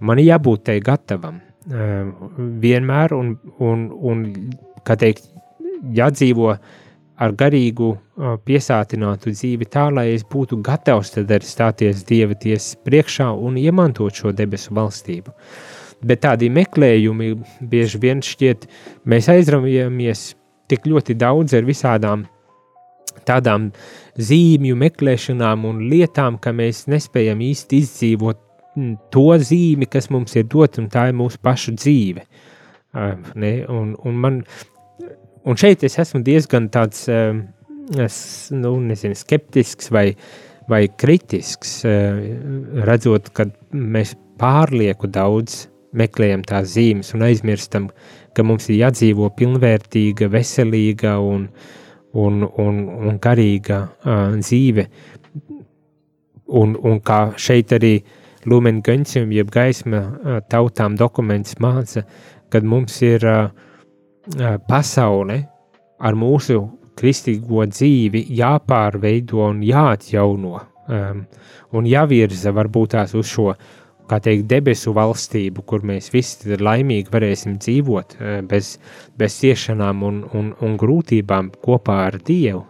[0.00, 2.12] man jābūt tai gatavam uh,
[2.60, 4.26] vienmēr un, un, un
[4.84, 5.30] kā teikt,
[5.94, 6.52] jādzīvo
[7.18, 12.76] ar garīgu uh, piesātinātu dzīvi tā, lai es būtu gatavs tad arī stāties Dieva tiesas
[12.84, 15.32] priekšā un iemantot šo debesu valstību.
[16.04, 18.68] Bet tādi meklējumi bieži vien šķiet,
[19.08, 20.34] mēs aizraujamies
[20.70, 22.37] tik ļoti daudz ar visādām uh,
[23.28, 23.70] tādām
[24.18, 28.40] zīmju meklēšanām un lietām, ka mēs nespējam īsti izdzīvot
[28.74, 32.26] mm, to zīmi, kas mums ir dota, un tā ir mūsu pašu dzīve.
[33.38, 33.52] Ne?
[33.70, 34.42] Un, un, man,
[35.46, 38.20] un šeit es esmu diezgan tāds, es,
[38.54, 40.08] nu, nezinu, skeptisks vai,
[40.70, 41.80] vai kritisks,
[42.88, 45.66] redzot, ka mēs pārlieku daudz
[45.98, 47.88] meklējam tās zīmes un aizmirstam,
[48.36, 51.76] ka mums ir jādzīvo pilnvērtīga, veselīga un uh,
[52.12, 54.86] un, un, un garīga uh, dzīve.
[56.58, 57.98] Un, un kā šeit arī
[58.48, 62.06] Lumen Gentium, jeb gaisma uh, tautām dokuments māca,
[62.48, 63.50] kad mums ir uh,
[64.68, 65.42] pasaule
[65.98, 66.62] ar mūsu
[66.98, 70.54] kristīgo dzīvi jāpārveido un jāatjauno
[70.88, 71.22] um,
[71.76, 73.52] un jāvirza varbūt tās uz šo
[74.08, 78.76] kā teikt, debesu valstību, kur mēs visi laimīgi varēsim dzīvot eh, bez,
[79.18, 82.64] bez ciešanām un, un, un grūtībām kopā ar Dievu.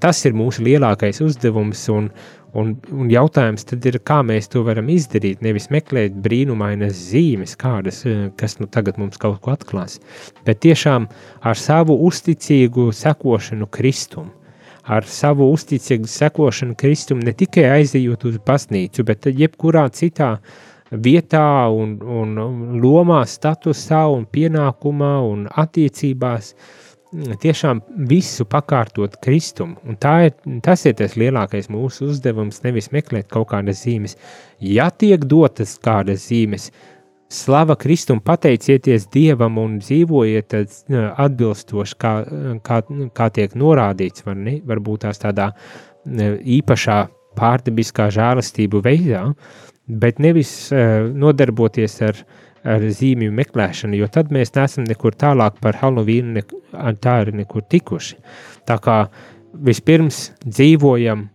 [0.00, 2.08] tas ir mūsu lielākais uzdevums un,
[2.56, 8.04] un, un jautājums tad ir, kā mēs to varam izdarīt, nevis meklēt brīnumainas zīmes kādas,
[8.40, 9.98] kas nu tagad mums kaut ko atklās,
[10.46, 11.08] bet tiešām
[11.42, 14.39] ar savu uzticīgu sekošanu Kristumu
[14.84, 20.36] ar savu uzticīgu sekošanu Kristum ne tikai aizejot uz baznīcu, bet jebkurā citā
[20.90, 22.36] vietā un, un
[22.82, 26.54] lomā, statusā un pienākumā un attiecībās,
[27.42, 29.76] tiešām visu pakārtot Kristum.
[29.86, 34.16] Un tā ir, tas ir tas lielākais mūsu uzdevums, nevis meklēt kaut kādas zīmes.
[34.60, 36.70] Ja tiek dotas kādas zīmes,
[37.30, 40.56] slava Kristum, pateicieties Dievam un dzīvojiet
[40.90, 42.12] atbilstoši, kā,
[42.66, 42.80] kā,
[43.14, 45.52] kā tiek norādīts, var ne, varbūt tās tādā
[46.58, 46.98] īpašā
[47.38, 49.22] pārdabiskā žēlastību veidā,
[49.86, 50.52] bet nevis
[51.14, 52.22] nodarboties ar,
[52.66, 56.44] ar zīmju meklēšanu, jo tad mēs neesam nekur tālāk par Halloween, ne,
[56.98, 58.18] tā ir nekur tikuši.
[58.66, 59.04] Tā kā
[59.54, 61.28] vispirms dzīvojam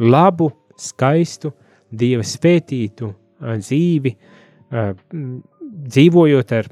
[0.00, 1.52] labu, skaistu,
[1.92, 3.10] Dieva svētītu
[3.60, 4.31] dzīvi, uh,
[4.72, 6.70] dzīvojot ar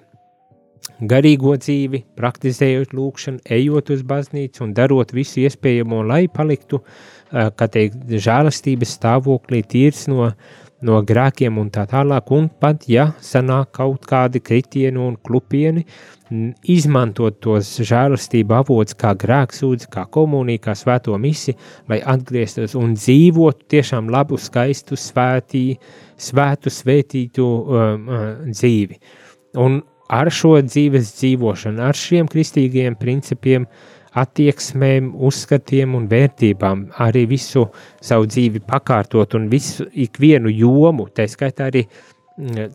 [1.01, 6.83] garīgo dzīvi, praktizējot lūkšanu, ejot uz baznīcu un darot visu iespējamo, lai paliktu,
[7.31, 10.31] kā teikt, žēlastības stāvoklī, tīrs no,
[10.85, 15.87] no grēkiem un tā tālāk, un pat, ja sanāk kaut kādi kritieni un klupieni,
[16.71, 21.57] izmantot tos žēlastību avots kā grēksūdzi, kā komunija, kā svēto misi,
[21.91, 25.65] lai atgrieztos un dzīvotu tiešām labu, skaistu, svētī,
[26.21, 29.01] svētu, svētītu um, uh, dzīvi.
[29.61, 33.67] Un ar šo dzīves dzīvošanu, ar šiem kristīgiem principiem,
[34.21, 37.69] attieksmēm, uzskatiem un vērtībām arī visu
[38.03, 42.01] savu dzīvi pakārtot un visu ikvienu jomu, tā skaitā arī uh,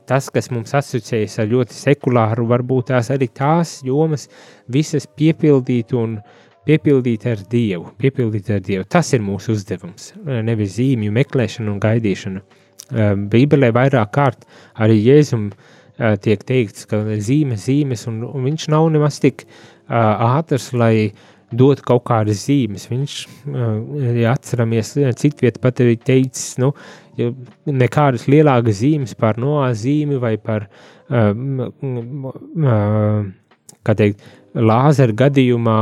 [0.07, 4.27] tas, kas mums asociējas ar ļoti sekulāru, varbūt tās arī tās jomas
[4.71, 6.19] visas piepildīt un
[6.65, 8.85] piepildīt ar Dievu, piepildīt ar Dievu.
[8.89, 12.43] Tas ir mūsu uzdevums, nevis zīmju meklēšana un gaidīšana.
[12.91, 14.45] Bībelē vairāk kārt
[14.81, 15.49] arī Jēzum
[16.21, 19.45] tiek teikts, ka zīmes, zīmes, un, un viņš nav nemaz tik
[19.87, 21.13] ātrs, lai
[21.55, 22.87] dot kaut kādas zīmes.
[22.91, 23.15] Viņš,
[24.19, 26.73] ja atceramies, citviet pat arī teicis, nu,
[27.65, 30.67] nekādas lielākas zīmes par nozīmi vai par,
[33.85, 34.25] kā teikt,
[34.55, 35.77] lāzeru gadījumā,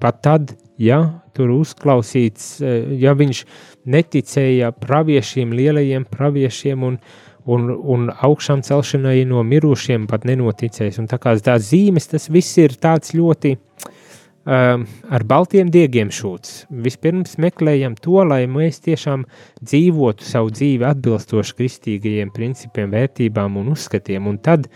[0.00, 1.00] pat tad, ja
[1.36, 2.56] tur uzklausīts,
[2.96, 3.44] ja viņš
[3.86, 6.98] neticēja praviešiem, lielajiem praviešiem un,
[7.46, 10.98] un, un augšām celšanai no mirušiem pat nenoticēs.
[11.02, 16.66] Un tā kā tās zīmes, tas viss ir tāds ļoti, um, ar baltiem diegiem šūts.
[16.86, 19.24] Vispirms meklējam to, lai mēs tiešām
[19.62, 24.66] dzīvotu savu dzīvi atbilstoši kristīgajiem principiem, vērtībām un uzskatiem, un tad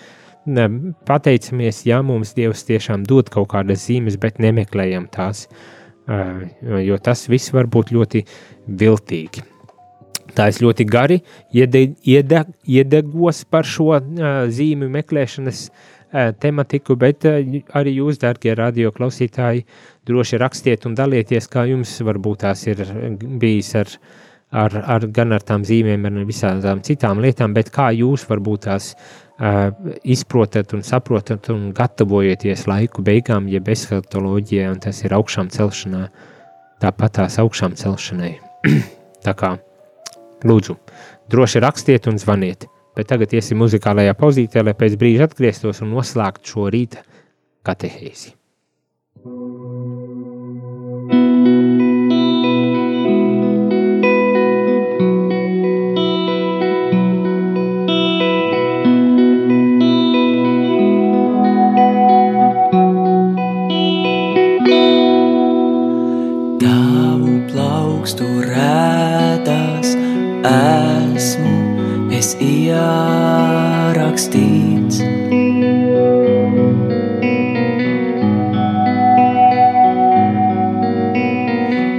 [0.46, 0.68] ne,
[1.08, 5.79] pateicamies, ja mums Dievs tiešām dod kaut kādas zīmes, bet nemeklējam tās, uh,
[6.10, 8.24] jo tas viss var būt ļoti
[8.80, 9.46] viltīgi.
[10.34, 11.18] Tā es ļoti gari
[11.54, 13.98] iede, iede, iedegos par šo
[14.50, 15.64] zīmju meklēšanas
[16.42, 19.64] tematiku, bet arī jūs, darbie radio klausītāji,
[20.06, 22.82] droši rakstiet un dalieties, kā jums varbūt tās ir
[23.42, 23.92] bijis ar,
[24.50, 28.92] ar, ar gan ar tām zīmēm, ar visām citām lietām, bet kā jūs varbūt tās
[28.94, 29.70] uh,
[30.02, 36.08] izprotat un saprotat un gatavojaties laiku beigām, jeb eskatoloģijai, un tas ir augšām celšanā,
[36.82, 38.34] tāpat tās augšām celšanai.
[39.26, 39.54] Tā kā,
[40.46, 40.76] lūdzu,
[41.30, 46.52] droši rakstiet un zvaniet bet tagad iesim muzikālajā pauzītē, lai pēc brīža atgrieztos un noslēgtu
[46.54, 47.04] šo rīta
[47.66, 48.34] katehēzi.
[49.20, 49.79] Tavu
[70.46, 71.50] esmu
[72.16, 75.04] es ierakstīts.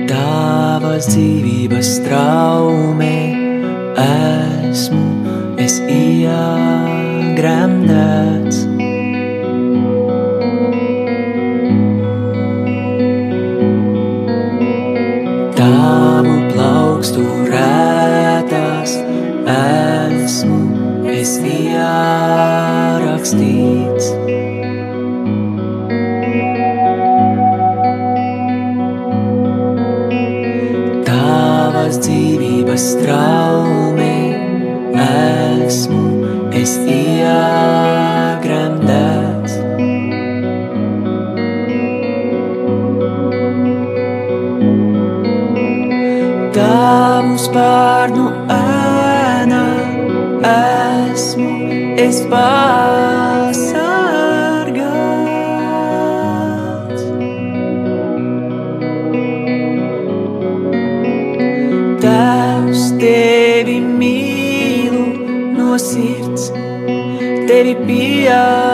[0.10, 3.20] Tavas dzīvības traumē
[4.08, 5.06] esmu
[5.62, 8.70] es iegremdēts.
[32.92, 34.18] straumi
[35.02, 36.02] esmu,
[36.62, 39.54] es iegremdēts.
[46.56, 48.26] Tavu spārnu
[48.58, 49.64] ēnā
[50.56, 51.54] esmu,
[52.08, 53.01] es pārnu.
[68.32, 68.70] dia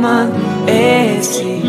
[0.00, 0.28] ama
[0.66, 1.60] esse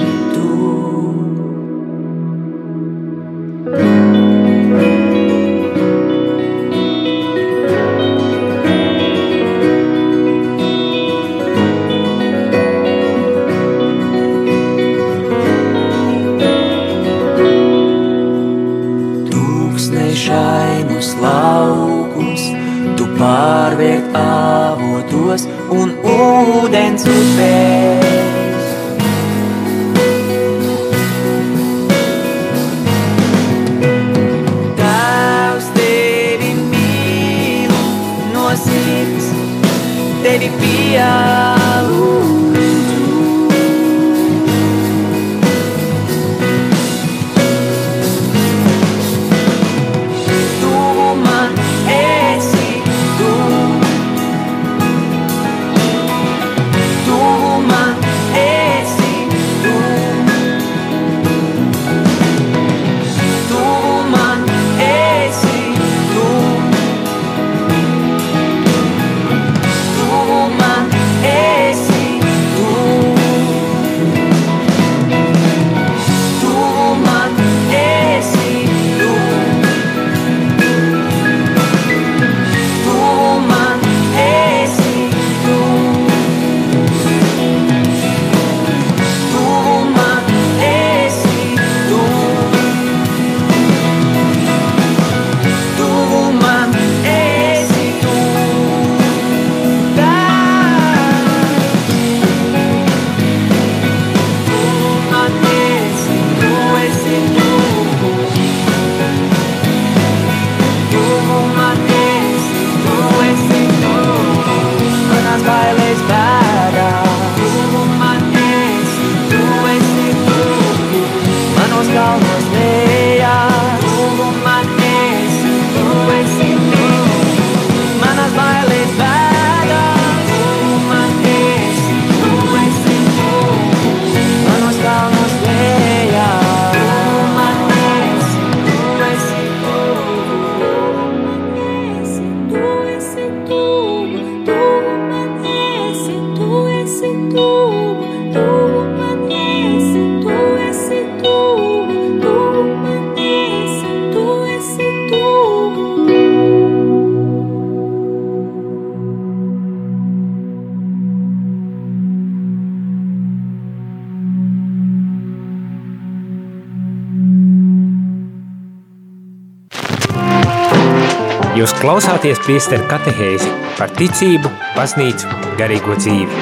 [171.92, 175.28] klausāties priesteru katehēzi par ticību, baznīcu,
[175.60, 176.38] garīgo dzīvi.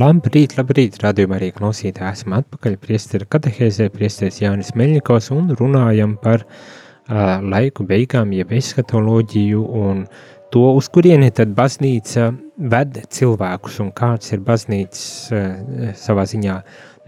[0.00, 2.14] Labrīt, labrīt, radījumā arī klausītāji.
[2.16, 9.68] Esam atpakaļ priesteru katehēzē, priesteris Jānis Meļņikovs un runājam par uh, laiku beigām, jeb eskatoloģiju
[9.82, 10.06] un
[10.48, 12.30] to, uz kurieni tad baznīca
[12.72, 16.56] ved cilvēkus un kāds ir baznīcas uh, savā ziņā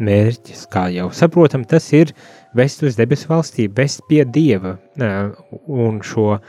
[0.05, 0.67] mērķis.
[0.77, 2.13] Kā jau saprotam, tas ir
[2.57, 6.43] vest uz debesu valstību, vest pie Dieva un šo uh,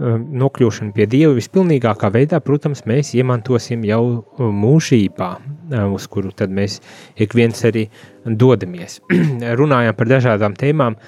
[0.00, 4.02] nokļūšanu pie Dieva vispilnīgākā veidā, protams, mēs iemantosim jau
[4.38, 6.80] mūžībā, uh, uz kuru tad mēs
[7.20, 7.88] ik viens arī
[8.24, 9.00] dodamies.
[9.60, 10.98] Runājām par dažādām tēmām,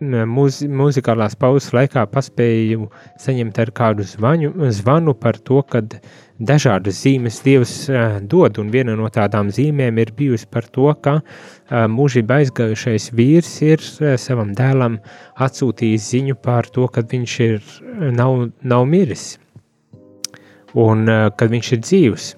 [0.00, 2.88] mūzi, mūzikālās pauzes laikā paspēju
[3.20, 5.98] saņemt ar kādu zvaņu, zvanu par to, kad
[6.40, 11.18] dažādas zīmes Dievs uh, dod, un viena no tādām zīmēm ir bijusi par to, ka
[11.20, 14.98] uh, mūžībā aizgājušais vīrs ir uh, savam dēlam
[15.36, 17.60] atsūtījis ziņu par to, ka viņš ir
[18.16, 19.34] nav, nav miris,
[20.74, 22.34] un uh, kad viņš ir dzīvs.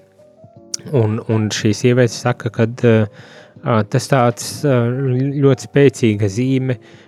[0.99, 3.23] Un, un šī sieviete saka, ka uh,
[3.87, 4.89] tas tāds uh,
[5.39, 7.02] ļoti spēcīga zīme, uh,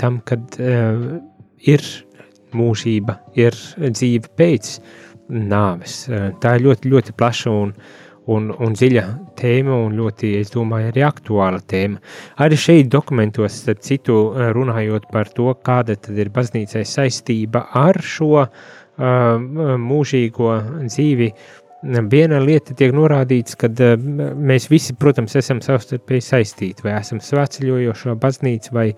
[0.00, 1.18] tam, kad uh,
[1.64, 1.84] ir
[2.54, 4.78] mūžība, ir dzīve pēc
[5.34, 6.04] nāves.
[6.08, 7.74] Uh, tā ir ļoti, ļoti plaša un,
[8.32, 9.04] un, un dziļa
[9.40, 12.00] tēma, un ļoti, es domāju, arī aktuāla tēma.
[12.44, 14.20] Arī šeit dokumentos, starp citu,
[14.56, 18.48] runājot par to, kāda tad ir baznīcai saistība ar šo uh,
[19.90, 20.54] mūžīgo
[20.86, 21.32] dzīvi,
[22.10, 28.74] viena lieta tiek norādīts, ka mēs visi, protams, esam savstarpēji saistīti, vai esam svētceļojošo baznīcu,
[28.74, 28.88] vai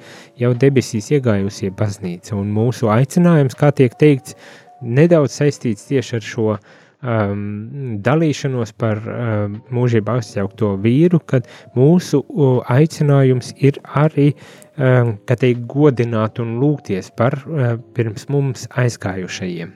[0.40, 4.36] jau debesīs iegājusie baznīca, un mūsu aicinājums, kā tiek teikts,
[4.82, 12.60] nedaudz saistīts tieši ar šo um, dalīšanos par um, mūžībā aizsaukto vīru, kad mūsu uh,
[12.72, 14.32] aicinājums ir arī,
[14.76, 19.74] um, ka teikt, godināt un lūgties par uh, pirms mums aizgājušajiem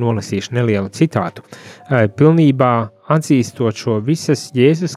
[0.00, 1.44] nolasīšu nelielu citātu.
[2.16, 2.72] Pilnībā
[3.10, 4.96] atzīstot šo visas Jēzus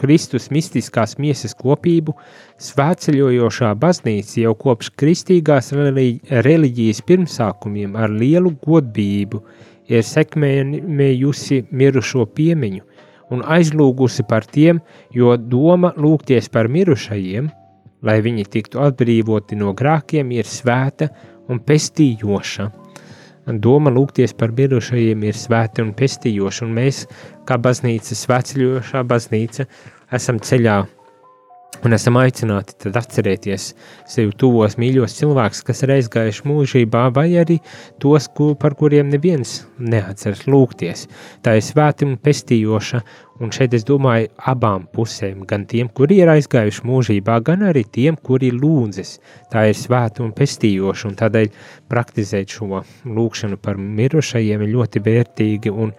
[0.00, 2.14] Kristus mistiskās miesas kopību,
[2.70, 9.44] svētceļojošā baznīca jau kopš kristīgās reliģijas pirmsākumiem ar lielu godbību
[9.90, 12.84] ir sekmējusi mirušo piemiņu
[13.30, 14.80] un aizlūgusi par tiem,
[15.14, 17.50] jo doma lūgties par mirušajiem,
[18.02, 21.10] lai viņi tiktu atbrīvoti no grākiem, ir svēta
[21.50, 22.70] un pestījoša
[23.58, 27.02] doma lūgties par bijušajiem ir svēta un pestījoša, un mēs,
[27.48, 29.66] kā baznīca, svētceļojošā baznīca,
[30.14, 30.78] esam ceļā
[31.84, 33.70] un esam aicināti tad atcerēties
[34.10, 37.58] sevi tuvos mīļos cilvēkus, kas ir aizgājuši mūžībā, vai arī
[38.02, 41.06] tos, ku, par kuriem neviens neatceras lūgties.
[41.44, 43.02] Tā ir svēta un pestījoša,
[43.40, 48.18] Un šeit es domāju abām pusēm, gan tiem, kuri ir aizgājuši mūžībā, gan arī tiem,
[48.20, 49.14] kuri lūdzas.
[49.48, 51.48] Tā ir svēta un pestījoša, un tādēļ
[51.88, 55.94] praktizēt šo lūkšanu par mirušajiem ir ļoti vērtīgi un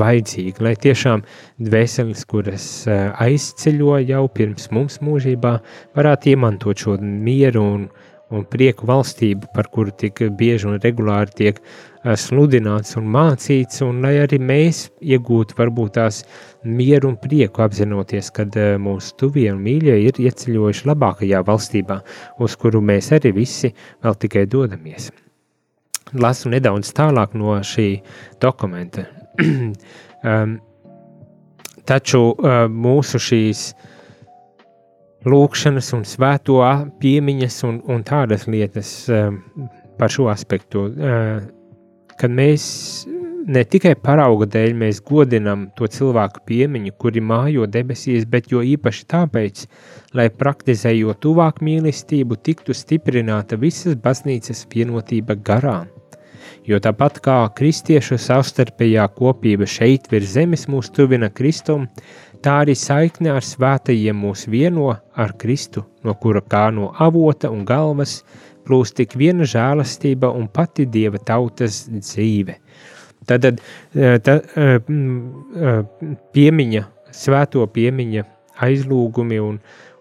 [0.00, 1.26] vajadzīgi, lai tiešām
[1.60, 5.58] dvēseles, kuras eh, aizceļo jau pirms mums mūžībā,
[5.98, 7.86] varētu iemantot šo mieru un,
[8.32, 11.60] un prieku valstību, par kuru tik bieži un regulāri tiek
[12.08, 16.20] Eh, sludināts un mācīts, un lai arī mēs iegūtu varbūt tās
[16.64, 21.98] mieru un prieku apzinoties, kad eh, mūsu tuvie un mīļie ir ieceļojuši labākajā valstībā,
[22.42, 23.72] uz kuru mēs arī visi
[24.04, 25.10] vēl tikai dodamies.
[26.18, 27.88] Lasu nedaudz tālāk no šī
[28.40, 29.04] dokumenta.
[29.44, 30.56] um,
[31.88, 33.68] taču uh, mūsu šīs
[35.28, 36.62] lūkšanas un svēto
[37.02, 39.42] piemiņas un, un tādas lietas um,
[39.98, 41.46] par šo aspektu uh,
[42.18, 42.64] kad mēs
[43.48, 49.06] ne tikai parauga dēļ mēs godinam to cilvēku piemiņu, kuri mājo debesīs, bet jo īpaši
[49.12, 49.64] tāpēc,
[50.18, 55.88] lai praktizējot tuvāk mīlestību, tiktu stiprināta visas baznīcas vienotība garām.
[56.68, 61.86] Jo tāpat kā kristiešu savstarpējā kopība šeit virs zemes mūs tuvina Kristum,
[62.44, 67.64] tā arī saikne ar svētajiem mūs vieno ar Kristu, no kura kā no avota un
[67.68, 68.20] galvas–
[68.68, 72.58] plūst tik viena žēlastība un pati dieva tautas dzīve.
[73.26, 73.60] Tad, tad
[74.24, 74.38] tā,
[76.36, 76.82] piemiņa,
[77.14, 78.24] svēto piemiņa
[78.68, 79.58] aizlūgumi un,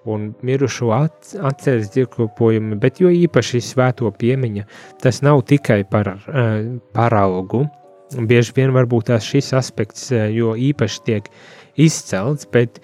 [0.08, 4.68] un mirušo atceres dievkopojumi, bet jo īpaši svēto piemiņa,
[5.04, 6.14] tas nav tikai par
[6.96, 7.66] paraugu.
[8.28, 11.26] Bieži vien varbūt tās šis aspekts jo īpaši tiek
[11.76, 12.80] izcelts, bet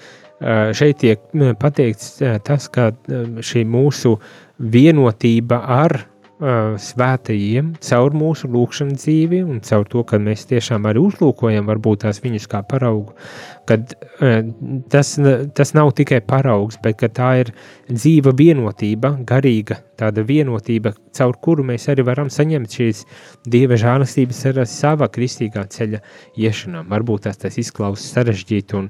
[0.76, 1.22] šeit tiek
[1.62, 2.92] pateikts tas, ka
[3.40, 4.18] šī mūsu
[4.60, 6.02] vienotība ar
[6.44, 12.20] svētajiem caur mūsu lūkšanu dzīvi un caur to, ka mēs tiešām arī uzlūkojam varbūt tās
[12.24, 13.16] viņus kā paraugu,
[13.70, 14.40] kad uh,
[14.92, 15.16] tas,
[15.56, 17.54] tas nav tikai paraugs, bet tā ir
[17.90, 23.04] dzīva vienotība, garīga tāda vienotība, caur kuru mēs arī varam saņemt šīs
[23.50, 26.02] dieva žēlastības ar sava kristīgā ceļa
[26.40, 26.90] iešanām.
[26.92, 28.90] Varbūt tas, tas izklausās sarežģīti un,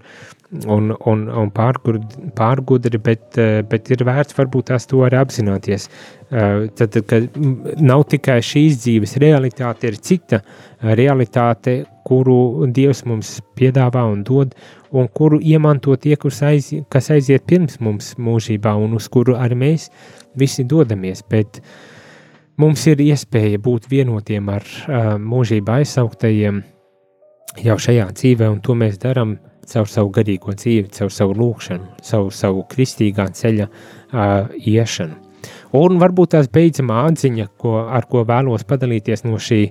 [0.69, 5.89] un, un, un pārgudri, bet, eh, bet ir vērts varbūt tās to arī apzināties.
[6.30, 7.41] Eh, tad, kad
[7.82, 10.43] nav tikai šīs dzīves realitāte, ir cita
[10.82, 14.54] realitāte, kuru Dievs mums piedāvā un dod,
[14.91, 19.89] un kuru iemanto tie, aiziet, kas aiziet pirms mums mūžībā, un uz kuru arī mēs
[20.36, 21.24] visi dodamies.
[21.30, 21.62] Bet
[22.58, 26.64] mums ir iespēja būt vienotiem ar uh, mūžībā aizsauktajiem
[27.64, 29.38] jau šajā dzīvē, un to mēs darām
[29.70, 35.22] caur savu garīgo dzīvi, caur savu lūkšanu, savu, savu kristīgā ceļa uh, iešanu.
[35.74, 39.61] Un varbūt tās beidzamā atziņa, ko, ar ko vēlos padalīties no šī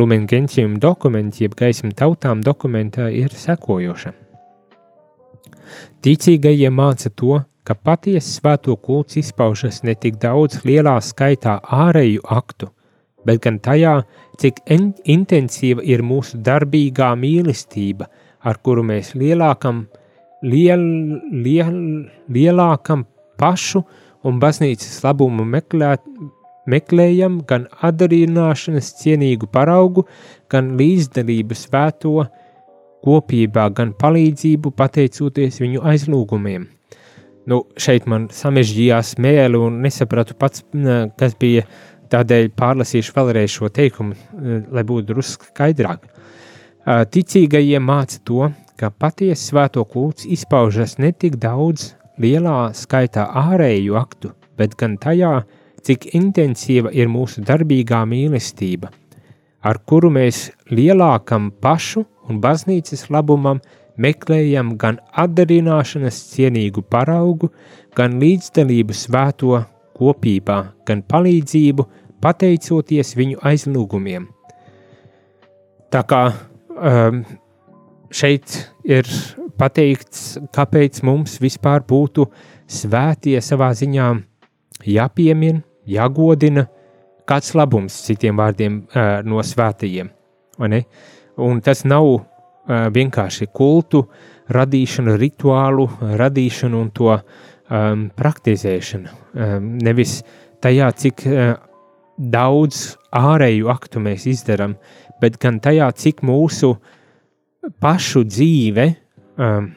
[0.00, 4.14] Lumen Gentium dokumenta, jeb gaisma tautām dokumenta, ir sekojoša.
[6.00, 12.70] Ticīgajiem māca to, ka patiesa svēto kults izpaužas ne tik daudz lielā skaitā ārēju aktu,
[13.28, 14.00] bet gan tajā,
[14.40, 14.64] cik
[15.04, 18.08] intensīva ir mūsu darbīgā mīlestība–
[18.42, 19.84] ar kuru mēs lielākam,
[20.42, 20.84] liel,
[21.44, 21.74] liel,
[22.32, 23.04] lielākam
[23.40, 23.84] pašu
[24.26, 26.04] un baznīcas labumu meklēt,
[26.70, 30.06] meklējam gan atdarināšanas cienīgu paraugu,
[30.52, 32.26] gan līdzdalību svēto
[33.04, 36.66] kopībā, gan palīdzību pateicoties viņu aizlūgumiem.
[37.48, 40.62] Nu, šeit man samežģījās mēli un nesapratu pats,
[41.18, 41.64] kas bija
[42.12, 44.16] tādēļ pārlasīšu vēlreiz šo teikumu,
[44.70, 46.04] lai būtu drusku skaidrāk.
[46.86, 48.50] Ticīgajiem māca to,
[48.80, 55.40] ka patiesa svēto kults izpaužas ne tik daudz lielā skaitā ārēju aktu, bet gan tajā,
[55.84, 58.90] cik intensīva ir mūsu darbīgā mīlestība,
[59.64, 63.60] ar kuru mēs lielākam pašu un baznīcas labumam
[64.00, 67.50] meklējam gan atdarināšanas cienīgu paraugu,
[67.96, 69.62] gan līdzdalību svēto
[69.98, 71.86] kopībā, gan palīdzību,
[72.20, 74.28] pateicoties viņu aizlūgumiem.
[75.90, 77.24] Tā kā um,
[78.14, 79.08] šeit ir
[79.60, 82.26] pateikts, kāpēc mums vispār būtu
[82.70, 84.10] svētie savā ziņā
[84.86, 86.66] jāpiemin, jāgodina
[87.28, 90.10] kāds labums, citiem vārdiem, uh, no svētajiem.
[91.40, 92.22] Un tas nav uh,
[92.92, 94.04] vienkārši kultu
[94.50, 95.86] radīšana, rituālu
[96.20, 99.12] radīšana un to um, praktizēšana.
[99.34, 100.20] Um, nevis
[100.62, 101.54] tajā, cik uh,
[102.20, 104.76] daudz ārēju aktu mēs izdarām,
[105.22, 106.74] bet gan tajā, cik mūsu
[107.80, 108.86] pašu dzīve
[109.36, 109.70] um,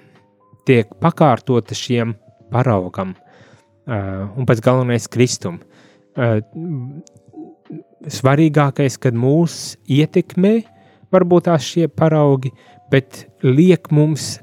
[0.67, 2.15] tiek pakārtota šiem
[2.53, 5.59] paraugam uh, un pats galvenais kristum.
[6.13, 6.39] Uh,
[8.13, 10.59] svarīgākais, kad mūs ietekmē
[11.13, 12.51] varbūt tās šie paraugi,
[12.91, 14.37] bet liek mums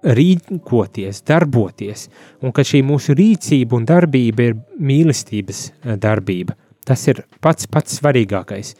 [0.00, 2.06] rīkoties, darboties,
[2.40, 5.66] un ka šī mūsu rīcība un darbība ir mīlestības
[6.00, 6.56] darbība.
[6.88, 8.74] Tas ir pats pats svarīgākais.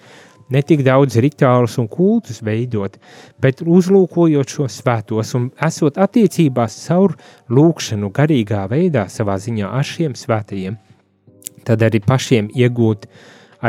[0.51, 2.97] Ne tik daudz rituālus un kultus veidot,
[3.43, 7.15] bet uzlūkojot šo svētos un esot attiecībās caur
[7.55, 10.77] lūkšanu garīgā veidā savā ziņā ar šiem svētajiem,
[11.67, 13.07] tad arī pašiem iegūt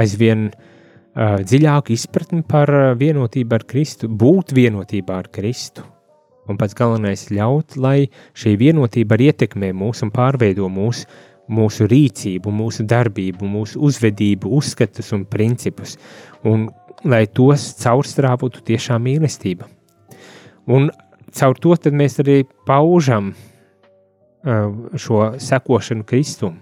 [0.01, 5.85] aizvien uh, dziļāku izpratni par vienotību ar Kristu, būt vienotībā ar Kristu.
[6.49, 11.05] Un pats galvenais ļaut, lai šī vienotība ietekmē mūs un pārveido mūsu
[11.51, 15.97] mūsu rīcību, mūsu darbību, mūsu uzvedību, uzskatus un principus,
[16.47, 16.69] un
[17.03, 19.67] lai tos caurstrāvotu tiešām mīlestība.
[20.71, 20.89] Un
[21.33, 23.33] caur to mēs arī paužam
[24.41, 26.59] šo sekošanu Kristum,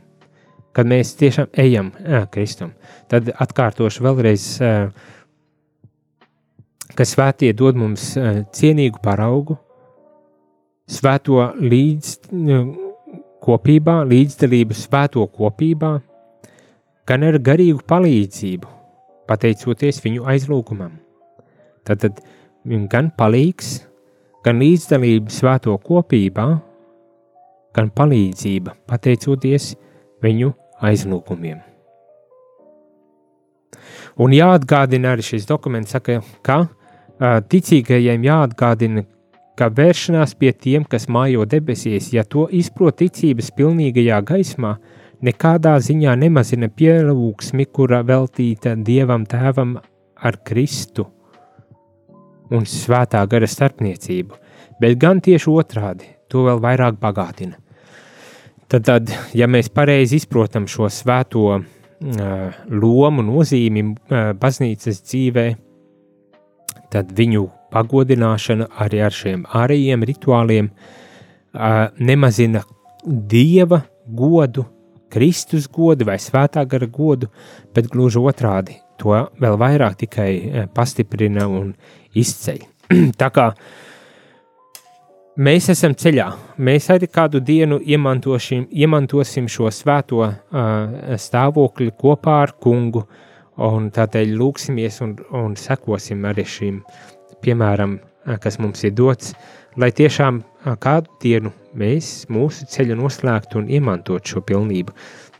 [0.75, 1.91] kad mēs tiešām ejam
[2.31, 2.73] Kristum.
[3.11, 4.45] Tad atkārtošu vēlreiz,
[6.95, 8.13] ka svētie dod mums
[8.55, 9.59] cienīgu paraugu,
[10.89, 12.15] svēto līdz.
[13.39, 15.93] Kopībā, līdzdalību svēto kopībā,
[17.07, 18.67] gan ar garīgu palīdzību,
[19.29, 20.97] pateicoties viņu aizlūgumam.
[21.87, 22.19] Tad, tad
[22.91, 23.79] gan palīgs,
[24.45, 26.49] gan līdzdalība svēto kopībā,
[27.75, 29.73] gan palīdzība, pateicoties
[30.23, 30.51] viņu
[30.83, 31.61] aizlūgumiem.
[34.19, 36.65] Un jāatgādina arī šis dokuments, saka, ka
[37.19, 39.05] ticīgajiem jāatgādina,
[39.59, 44.77] ka vēršanās pie tiem, kas mājo debesīs, ja to izprot ticības pilnīgajā gaismā,
[45.25, 49.75] nekādā ziņā nemazina pielūgsmi, kura veltīta Dievam Tēvam
[50.15, 51.09] ar Kristu
[52.55, 54.39] un svētā gara starpniecību,
[54.81, 57.59] bet gan tieši otrādi, to vēl vairāk bagātina.
[58.69, 61.63] Tad, tad ja mēs pareizi izprotam šo svēto uh,
[62.69, 65.47] lomu, nozīmi uh, baznīcas dzīvē,
[66.93, 70.69] tad viņu pagodināšana arī ar šiem ārējiem rituāliem
[71.99, 72.63] nemazina
[73.05, 74.65] dieva godu,
[75.09, 77.31] Kristus godu vai svētā gara godu,
[77.73, 81.71] bet gluži otrādi to vēl vairāk tikai pastiprina un
[82.13, 82.59] izceļ.
[83.21, 83.47] Tā kā
[85.39, 86.27] mēs esam ceļā,
[86.61, 90.37] mēs arī kādu dienu iemantosim, iemantosim šo svēto uh,
[91.17, 93.05] stāvokli kopā ar kungu,
[93.59, 96.77] un tādēļ lūksimies un, un sekosim arī šīm
[97.43, 97.97] piemēram,
[98.43, 99.33] kas mums ir dots,
[99.79, 100.41] lai tiešām
[100.83, 104.93] kādu dienu mēs mūsu ceļu noslēgtu un iemantotu šo pilnību.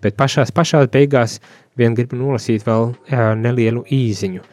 [0.03, 1.39] Bet pašās, pašās beigās
[1.77, 2.93] vien gribu nolasīt vēl
[3.41, 4.43] nelielu īziņu.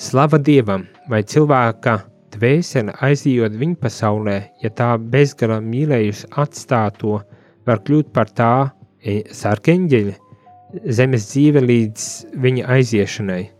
[0.00, 1.98] Slava Dievam, vai cilvēka
[2.36, 7.20] dvēsele aizjot viņa pasaulē, ja tā bezgala mīlējusi atstāto,
[7.68, 8.52] var kļūt par tā
[9.04, 10.18] e, sarkeņģeļa,
[10.96, 13.42] zemes dzīve līdz viņa aiziešanai–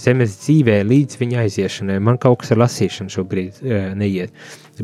[0.00, 2.00] zemes dzīvē līdz viņa aiziešanai.
[2.02, 4.34] Man kaut kas ar lasīšanu šobrīd uh, neiet.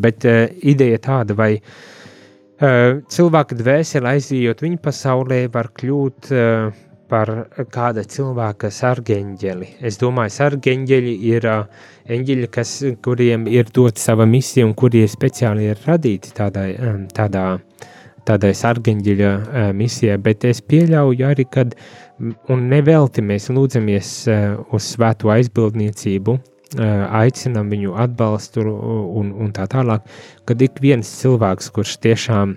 [0.00, 7.30] Bet uh, ideja tāda, vai uh, cilvēka dvēsele aizjūt viņa pasaulē, var kļūt uh, par
[7.70, 9.76] kāda cilvēka sargeņģeli.
[9.86, 12.72] Es domāju, sargeņģeļi ir uh, eņģeļi, kas,
[13.04, 17.46] kuriem ir dota sava misija un kuri speciāli ir radīti tādā, um, tādā,
[18.26, 19.30] tādai sargeņģeļa
[19.76, 21.46] misijai, bet es pieļauju arī,
[22.52, 24.12] un nevelti mēs lūdzamies
[24.74, 26.36] uz svēto aizbildniecību,
[26.74, 30.02] aicinām viņu atbalstu un, un tā tālāk,
[30.44, 32.56] kad ik viens cilvēks, kurš tiešām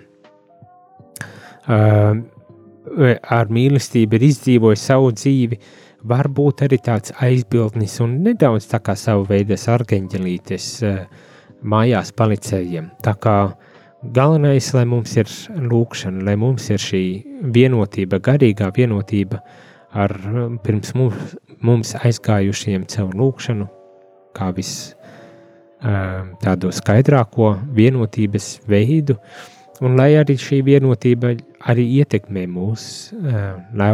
[1.70, 2.16] uh,
[3.38, 5.60] ar mīlestību ir izdzīvojis savu dzīvi,
[6.10, 11.04] var būt arī tāds aizbildnis un nedaudz tā kā savu veidu sargeņģelītes uh,
[11.62, 12.90] mājās palicējiem.
[13.04, 13.36] Tā kā
[14.02, 15.28] galvenais, lai mums ir
[15.70, 17.02] lūkšana, lai mums ir šī
[17.52, 19.42] vienotība, garīgā vienotība
[19.92, 20.14] ar
[20.64, 23.68] pirms mums, mums aizgājušiem caur lūkšanu,
[24.36, 24.94] kā vis
[25.80, 29.16] tādu skaidrāko vienotības veidu,
[29.80, 31.34] un lai arī šī vienotība
[31.72, 32.84] arī ietekmē mūs,
[33.76, 33.92] lai,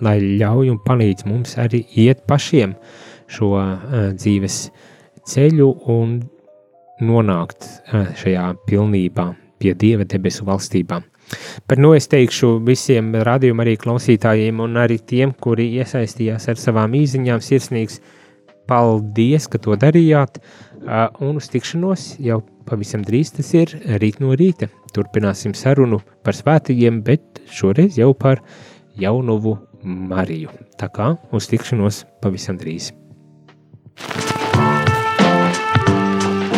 [0.00, 2.76] lai ļauj un palīdz mums arī iet pašiem
[3.28, 3.52] šo
[4.16, 4.60] dzīves
[5.26, 6.20] ceļu un
[7.04, 7.66] nonākt
[8.16, 11.00] šajā pilnībā pie Dieva debesu valstībā.
[11.66, 16.94] Bet nu es teikšu visiem radījuma arī klausītājiem un arī tiem, kuri iesaistījās ar savām
[16.94, 17.98] īziņām sirsnīgs
[18.70, 20.38] paldies, ka to darījāt,
[21.22, 24.70] un uz tikšanos jau pavisam drīz tas ir rīt no rīta.
[24.94, 28.42] Turpināsim sarunu par svētījiem, bet šoreiz jau par
[28.98, 30.50] jaunuvu Mariju.
[30.80, 32.90] Tā kā uz tikšanos pavisam drīz.